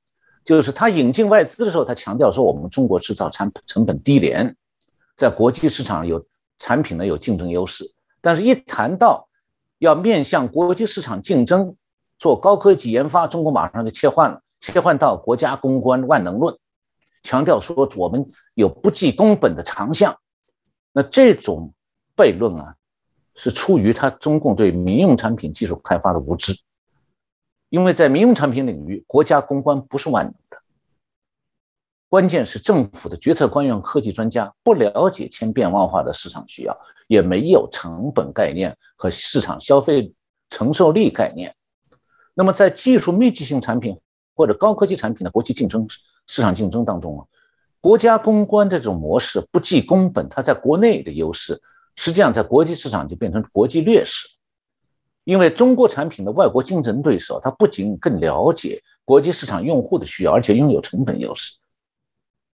[0.46, 4.56] 就是他引进外资的时候，他强调说我们中国制造产成本低廉，
[5.16, 6.26] 在国际市场有
[6.58, 7.92] 产品呢有竞争优势。
[8.22, 9.30] 但是，一谈到
[9.78, 11.76] 要面向国际市场竞争，
[12.18, 16.58] 做高科技研发，中国马上就切换了，切换到国家公关万能论，
[17.24, 20.18] 强调说我们有不计工本的长项。
[20.92, 21.74] 那这种
[22.16, 22.76] 悖论啊，
[23.42, 26.60] 是出于他中共对民用产品技术开发的无知，
[27.70, 30.58] 因为在民用产品领域，国家公关不是万能的，
[32.10, 36.78] 关键是政府的决策官员、科技专家不了解千变万化的市场需要，
[37.08, 40.14] 也没有成本概念和市场消费
[40.50, 41.56] 承受力概念。
[42.34, 43.98] 那么在技术密集型产品
[44.36, 45.88] 或者高科技产品的国际竞争
[46.28, 47.26] 市场竞争当中啊。
[47.80, 51.62] 国家公关这种模式不计工本，它在国内的优势，
[52.02, 54.26] 实际上在国际市场就变成国际劣势。
[55.26, 61.58] 因为中国产品的外国竞争对手，他不仅更了解国际市场用户的需要，而且拥有成本优势。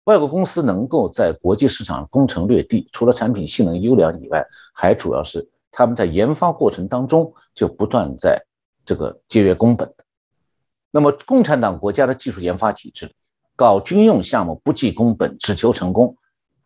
[0.04, 8.44] 外国公司能够在国际市场攻城略地，除了产品性能优良以外，还主要是他们在研发过程当中就不断在
[8.84, 9.90] 这个节约工本。
[10.90, 13.10] 那么，共产党国家的技术研发体制。
[13.56, 16.16] 搞军用项目不计工本，只求成功，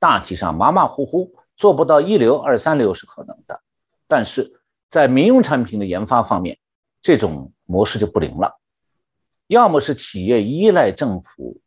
[0.01, 3.61] 大体上马马虎虎，做不到一流、二三流是可能的。
[4.07, 6.59] 但是在民用产品的研发方面，
[7.03, 8.61] 这种模式就不灵了。
[9.47, 11.61] 要么是企业依赖政府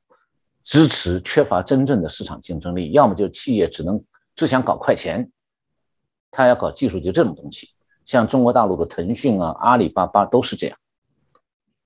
[0.63, 4.03] 支持，缺乏真正的市场竞争力；要么就是企业只能
[4.35, 5.31] 只想搞快钱，
[6.31, 7.69] 他要搞技术就这种东西。
[8.05, 10.77] 像中国大陆的腾讯啊、阿里巴巴都是这样。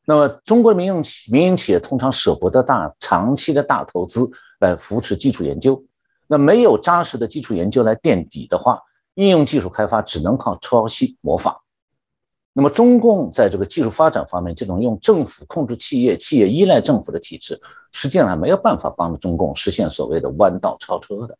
[0.05, 4.29] 那么，中国民用企民营企业通常舍不得大长期的大投资
[4.59, 5.83] 来扶持基础研究，
[6.31, 8.79] 那没有扎实的基础研究来垫底的话，
[9.15, 11.57] 应用技术开发只能靠抄袭模仿。
[12.53, 17.59] 那么，中共在这个技术发展方面，这种用政府控制企业、企业依赖政府的体制，
[17.91, 21.37] 实际上没有办法帮助中共实现所谓的弯道超车的。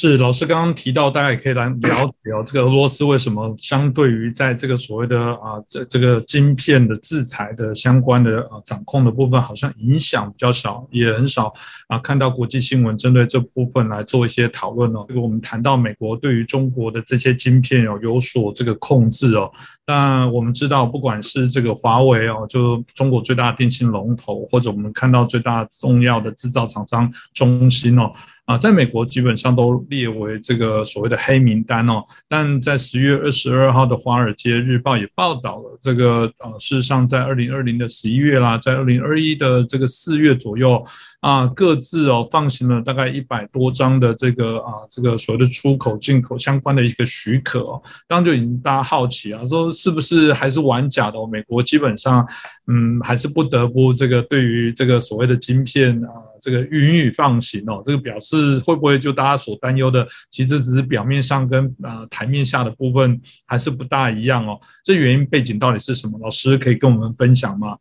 [0.00, 11.52] 是老师刚刚提到，大家也可以来了解哦，这个俄罗斯为什么相对于在这个所谓的啊这这个晶片的制裁的相关的啊掌控的部分，好像影响比较小，也很少
[11.88, 15.04] 啊看到国际新闻针对这部分来做一些讨论哦。
[15.08, 19.50] 这个我们谈到美国对于中国的这些晶片哦有所这个控制哦，
[19.84, 28.12] 那我们知道不管是这个华为哦，就中国最大的电信龙头，或者我们看到最大重要的制造厂商中兴哦。
[28.48, 40.82] 啊，在美国基本上都列为这个所谓的黑名单哦，但在十月二十二号的《华尔街日报》也报道了这个，呃，事实上在二零二零的十一月啦，在二零二一的这个四月左右。
[41.20, 51.18] 啊，各自哦放行了大概一百多张的这个啊，这个所谓的出口进口相关的一个许可哦，当就已经大家好奇啊，说是不是还是玩假的？
[51.26, 52.24] 美国基本上，
[52.68, 56.08] 嗯，还是不得不这个对于这个所谓的晶片啊，
[56.40, 64.58] 这个允予放行哦，这个表示会不会就大家所担忧的，其实只是表面上跟啊台面下的部分还是不大一样哦？
[64.84, 66.18] 这原因背景到底是什么？
[66.20, 67.76] 老师可以跟我们分享吗？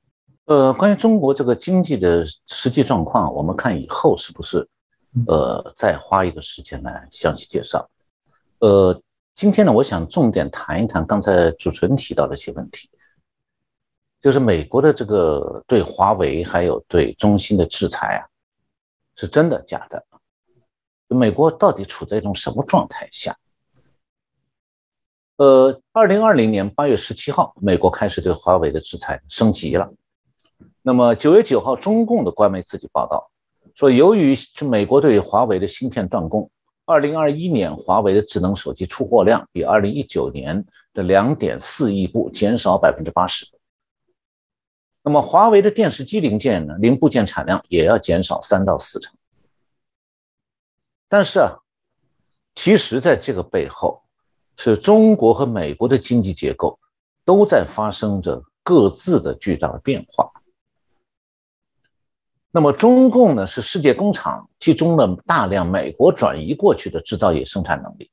[0.46, 4.66] 呃，关于中国这个经济的实际状况，我们看以后是不是，
[5.28, 7.90] 呃，再花一个时间来详细介绍。
[8.60, 9.02] 呃，
[9.36, 12.90] 今天呢，我想重点谈一谈刚才主持人提到的一些问题，
[14.22, 18.24] 就是美国的这个对华为还有对中兴的制裁啊，
[19.18, 20.06] 是真的假的？
[21.10, 23.36] 美国到底处在一种什么状态下？
[25.38, 29.92] 呃，二零二零年八月十七号，美国开始对华为的制裁升级了。
[30.84, 33.30] 那么九月九号，中共的官媒自己报道
[33.74, 36.50] 说，由于美国对华为的芯片断供，
[36.86, 40.64] 二零二一年华为的智能手机出货量比二零一九年
[40.94, 43.48] 的两点四亿部减少百分之八十。
[45.08, 49.16] 那么华为的电视机零件呢，零部件产量也要减少三到四成。
[51.08, 51.60] 但是啊，
[52.56, 54.02] 其实在这个背后，
[54.58, 56.78] 是中国和美国的经济结构
[57.24, 60.30] 都在发生着各自的巨大的变化。
[62.52, 68.12] 那么中共呢是世界工厂集中了大量美国转移过去的制造业生产能力。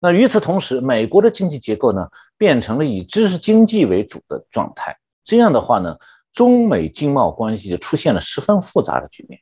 [0.00, 4.96] 那与此同时，美国的经济结构呢变成了以知识经济为主的状态。
[5.28, 5.98] 这样的话呢，
[6.32, 9.38] 中美经贸关系就出现了十分复杂的局面。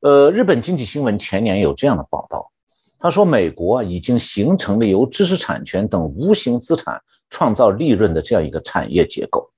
[0.00, 2.50] 呃，日本经济新闻前年有这样的报道，
[2.98, 9.50] 他说美国已经形成了由知识产权等无形资产创造利润的这样一个产业结构。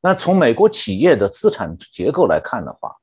[0.00, 2.96] 那从美国企业的资产结构来看的话，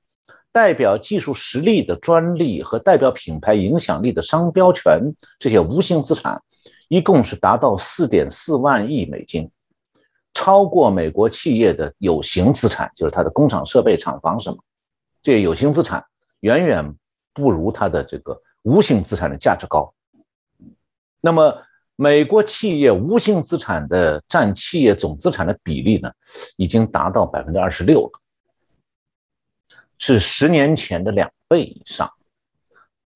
[0.52, 5.00] 代表技术实力的专利和代表品牌影响力的商标权
[5.38, 6.42] 这些无形资产，
[6.88, 9.48] 一共是达到四点四万亿美金，
[10.38, 14.58] 超过美国企业的有形资产，就是它的工厂设备、厂房什么，
[15.24, 16.06] 这些有形资产
[16.42, 16.94] 远远
[17.34, 19.92] 不如它的这个无形资产的价值高。
[21.22, 21.64] 那么。
[22.00, 26.12] 美国企业无形资产的占企业总资产的比例呢，
[26.56, 28.12] 已经达到百分之二十六了，
[29.98, 32.08] 是十年前的两倍以上。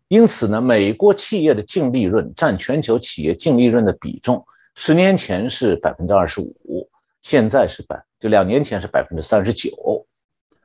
[0.08, 4.44] 因此呢，美国企业的净利润占全球企业净利润的比重，
[4.74, 6.90] 十年前是百分之二十五，
[7.22, 10.08] 现在是百就两年前是百分之三十九。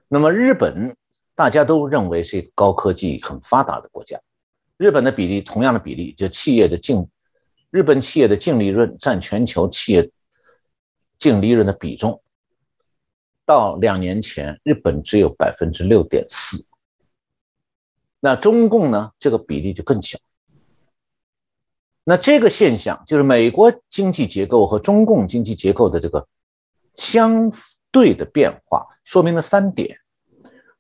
[0.08, 0.96] 那么日本，
[1.34, 4.20] 大家都认为是一个高科技很发达的国家，
[4.76, 7.08] 日本的比例同样的比例，就企业的净。
[7.70, 10.10] 日本企业的净利润占全球企业
[11.18, 12.22] 净利润的比重，
[13.44, 16.68] 到两年前，日本只有百分之六点四。
[18.20, 19.10] 那中共呢？
[19.18, 20.18] 这个比例就更小。
[22.04, 26.26] 那这个现象就是美国经济结构和中共经济结构的这个
[26.96, 27.52] 相
[27.90, 29.98] 对的变化，说明了三点。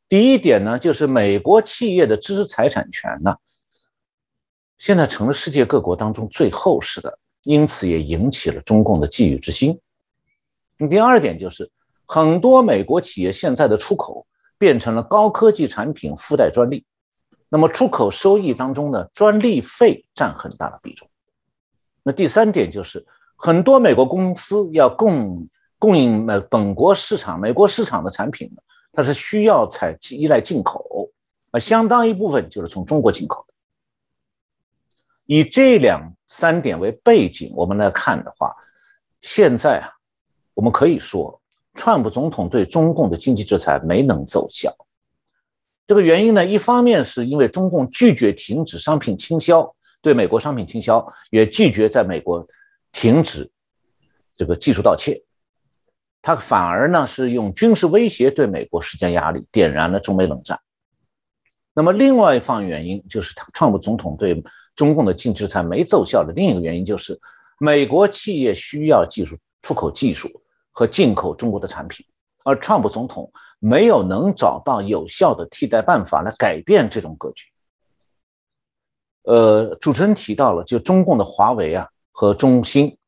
[0.08, 3.36] 第一点呢，就是美国企业的知识财产权呢。
[4.78, 9.80] 现在成了世界各国当中最厚实的，因此也引起了中共的觊觎之心。
[10.90, 11.70] 第二点就是，
[12.06, 14.26] 很多美国企业现在的出口
[14.58, 16.84] 变成了高科技产品附带专利，
[17.48, 21.08] 那么出口收益当中呢，专利费占很大的比重。
[22.02, 25.48] 那第三点就是，很多美国公司要供
[25.78, 28.62] 供应美本国市场、美国市场的产品呢，
[28.92, 31.10] 它是需要采依赖进口，
[31.50, 33.54] 啊，相当一部分就是从中国进口的。
[35.26, 38.54] 以这两三点为背景，我们来看的话，
[39.20, 39.90] 现在啊，
[40.54, 41.40] 我们可以说，
[41.74, 44.74] 川普总统对中共的经济制裁没能奏效。
[45.86, 52.46] 这个原因呢，一方面是因为中共拒绝停止商品倾销，对美国商品倾销，也拒绝在美国
[52.92, 53.50] 停止
[54.36, 55.22] 这个技术盗窃，
[56.26, 60.58] 他反而呢是用军事威胁对美国施加压力，点燃了中美冷战。
[61.72, 64.42] 那么另外一方原因就是，川普总统对
[64.74, 67.16] 中共的禁制裁没奏效的另一个原因就是，
[67.60, 70.28] 美国企业需要技术出口技术
[70.72, 72.04] 和进口中国的产品，
[72.42, 77.44] 而川普总统没有能找到有效的替代办法来改变这种格局。
[79.22, 82.98] 呃，主持人提到了，就中共的华为啊和中兴，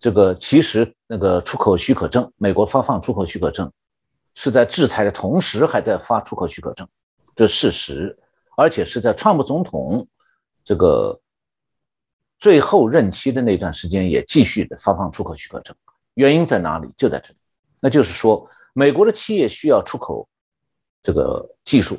[0.00, 3.70] 这个其实那个出口许可证，美国发放出口许可证，
[4.34, 6.88] 是在制裁的同时还在发出口许可证，
[7.36, 8.18] 这事实，
[8.56, 10.08] 而且是在川普总统。
[10.62, 11.18] 这个
[12.38, 15.74] 最后任期的那段时间也继续的发放出口许可证，
[16.14, 16.88] 原因在哪里？
[16.96, 17.36] 就在这里，
[17.80, 20.28] 那就是说，美国的企业需要出口
[21.02, 21.98] 这个技术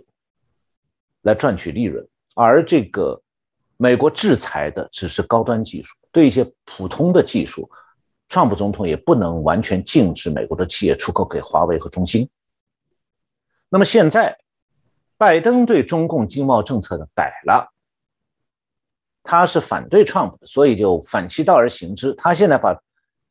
[1.22, 3.22] 来赚取利润，而这个
[3.78, 7.70] 美国制裁的只是高端技术，对一些普通的技术，
[8.32, 12.30] 川普总统也不能完全禁止美国的企业出口给华为和中兴。
[13.68, 14.38] 那么现在，
[15.18, 17.74] 拜登对中共经贸政策的改了。
[19.22, 22.14] 他是反对 Trump 的，所以就反其道而行之。
[22.14, 22.82] 他现在把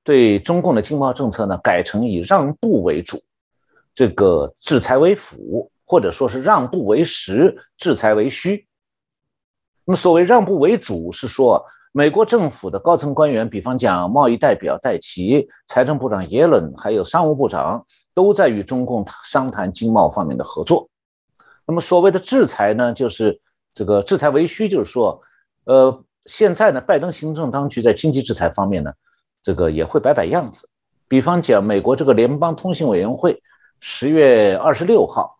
[0.05, 3.23] 对中共的经贸政策呢改成以让步为主，
[3.95, 8.67] 这个制裁为辅，或者说是让步为实，制裁为虚。
[9.87, 17.85] 那么所谓让步为主，是说美国政府的高层官员，比方讲贸易代表戴奇、财政部长耶伦，还有商务部长，
[18.15, 20.89] 都在与中共商谈经贸方面的合作。
[21.67, 23.41] 那么所谓的制裁呢，就是
[23.75, 25.21] 这个制裁为虚，就是说。
[25.65, 28.93] 呃，现在呢，拜登行政当局在经济制裁方面呢，
[29.43, 30.69] 这个也会摆摆样子。
[31.07, 33.41] 比方讲，美国这个联邦通信委员会
[33.79, 35.37] 十月二十六号，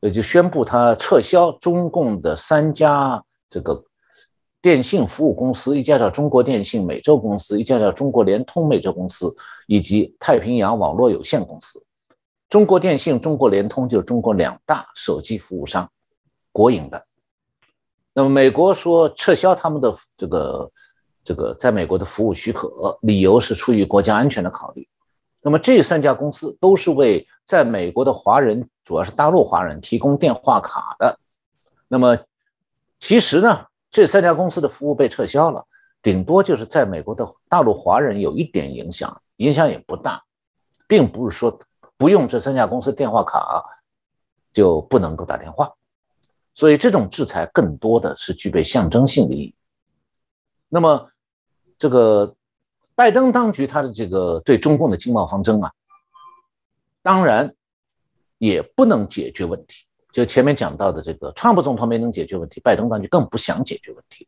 [0.00, 3.84] 呃，就宣布他撤销中共的三家这个
[4.62, 9.34] 电信服务公司，一家叫中国电信美洲公司，一家叫中国联通美洲公司，
[9.66, 11.82] 以及太平洋网络有限公司。
[12.48, 15.90] 中国电信、中国联通就是中国两大手机服务商，
[16.52, 17.06] 国营的。
[18.12, 20.70] 那么美国说撤销他们的这个
[21.22, 24.86] 这个在美国的服务许可，理由是出于国家安全的考虑。
[25.42, 31.18] 那么这三家公司都是为在美国的华人，主要是大陆华人提供电话卡的。
[31.88, 32.18] 那么
[32.98, 35.66] 其实呢，这三家公司的服务被撤销了，
[36.00, 40.22] 顶多就是在美国的大陆华人有一点影响，影响也不大，
[40.86, 41.60] 并不是说
[41.96, 43.64] 不用这三家公司电话卡
[44.52, 45.72] 就不能够打电话。
[46.54, 49.54] 所以这种制裁更多的是具备象征性的意义。
[50.68, 51.10] 那么，
[51.78, 52.36] 这个
[52.94, 55.72] 拜登当局他的这个对中共的经贸方针啊，
[57.02, 57.54] 当然
[58.38, 59.86] 也不能解决问题。
[60.12, 64.26] 就前面讲到的这个，川普总统没能解决问题，拜登当局更不想解决问题，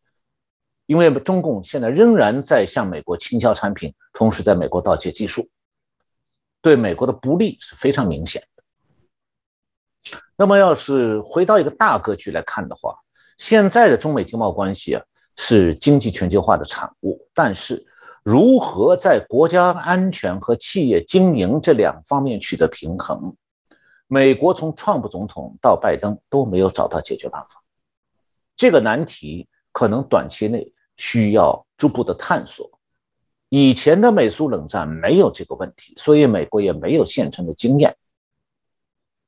[0.86, 5.48] 因为中共现在仍然在向美国倾销产品，同时在美国盗窃技术，
[6.60, 8.62] 对美国的不利是非常明显的。
[10.36, 12.96] 那么，要是回到一个大格局来看的话，
[13.38, 15.02] 现在的中美经贸关系啊，
[15.36, 17.28] 是经济全球化的产物。
[17.34, 17.84] 但是，
[18.22, 23.34] 如何在国家安全和企业经营这两方面取得平衡，
[24.14, 27.64] 美国从创普总统到拜登都没有找到解决办法。
[28.54, 32.78] 这个难题可能短期内需要逐步的探索。
[33.48, 37.96] 以前的美苏冷战没有这个问题，所以美国也没有现成的经验。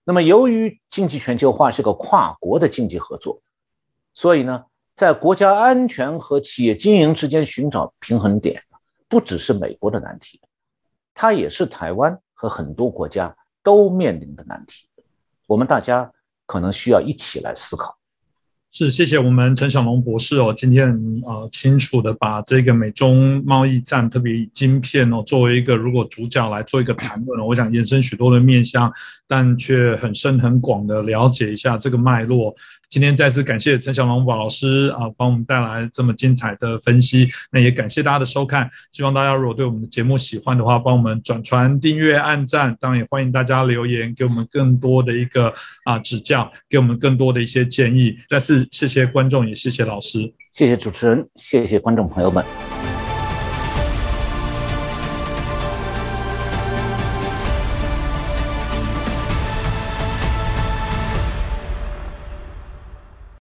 [0.05, 3.41] 那么，由于经济全球化是个跨国的经济合作，
[4.13, 8.63] 所以呢，在国家安全和企业经营之间寻找平衡点，
[9.09, 10.43] 不只是美国的难题，
[11.15, 13.35] 它也是台湾和很多国家
[13.65, 14.87] 都面临的难题。
[15.49, 16.13] 我们大家
[16.47, 17.99] 可能需要一起来思考。
[18.71, 20.91] 是，谢谢我们陈小龙博士哦，今天
[21.25, 28.93] 呃清楚的把这个美中贸易战，特别以晶片哦作为一个如果主角来做一个谈论我想延伸许多的面向，
[29.29, 32.53] 但却很深很广的了解一下这个脉络。
[32.89, 37.29] 今天再次感谢陈小龙宝老师啊，帮我们带来这么精彩的分析。
[37.51, 42.77] 那也感谢大家的收看，希望大家如果对我们的节目喜欢的话，帮我们转传、订阅、按赞。
[42.81, 45.53] 当然也欢迎大家留言，给我们更多的一个
[45.85, 48.17] 啊指教，给我们更多的一些建议。
[48.29, 52.74] 再次谢谢观众，也谢谢老师，谢谢主持人，谢谢观众朋友们。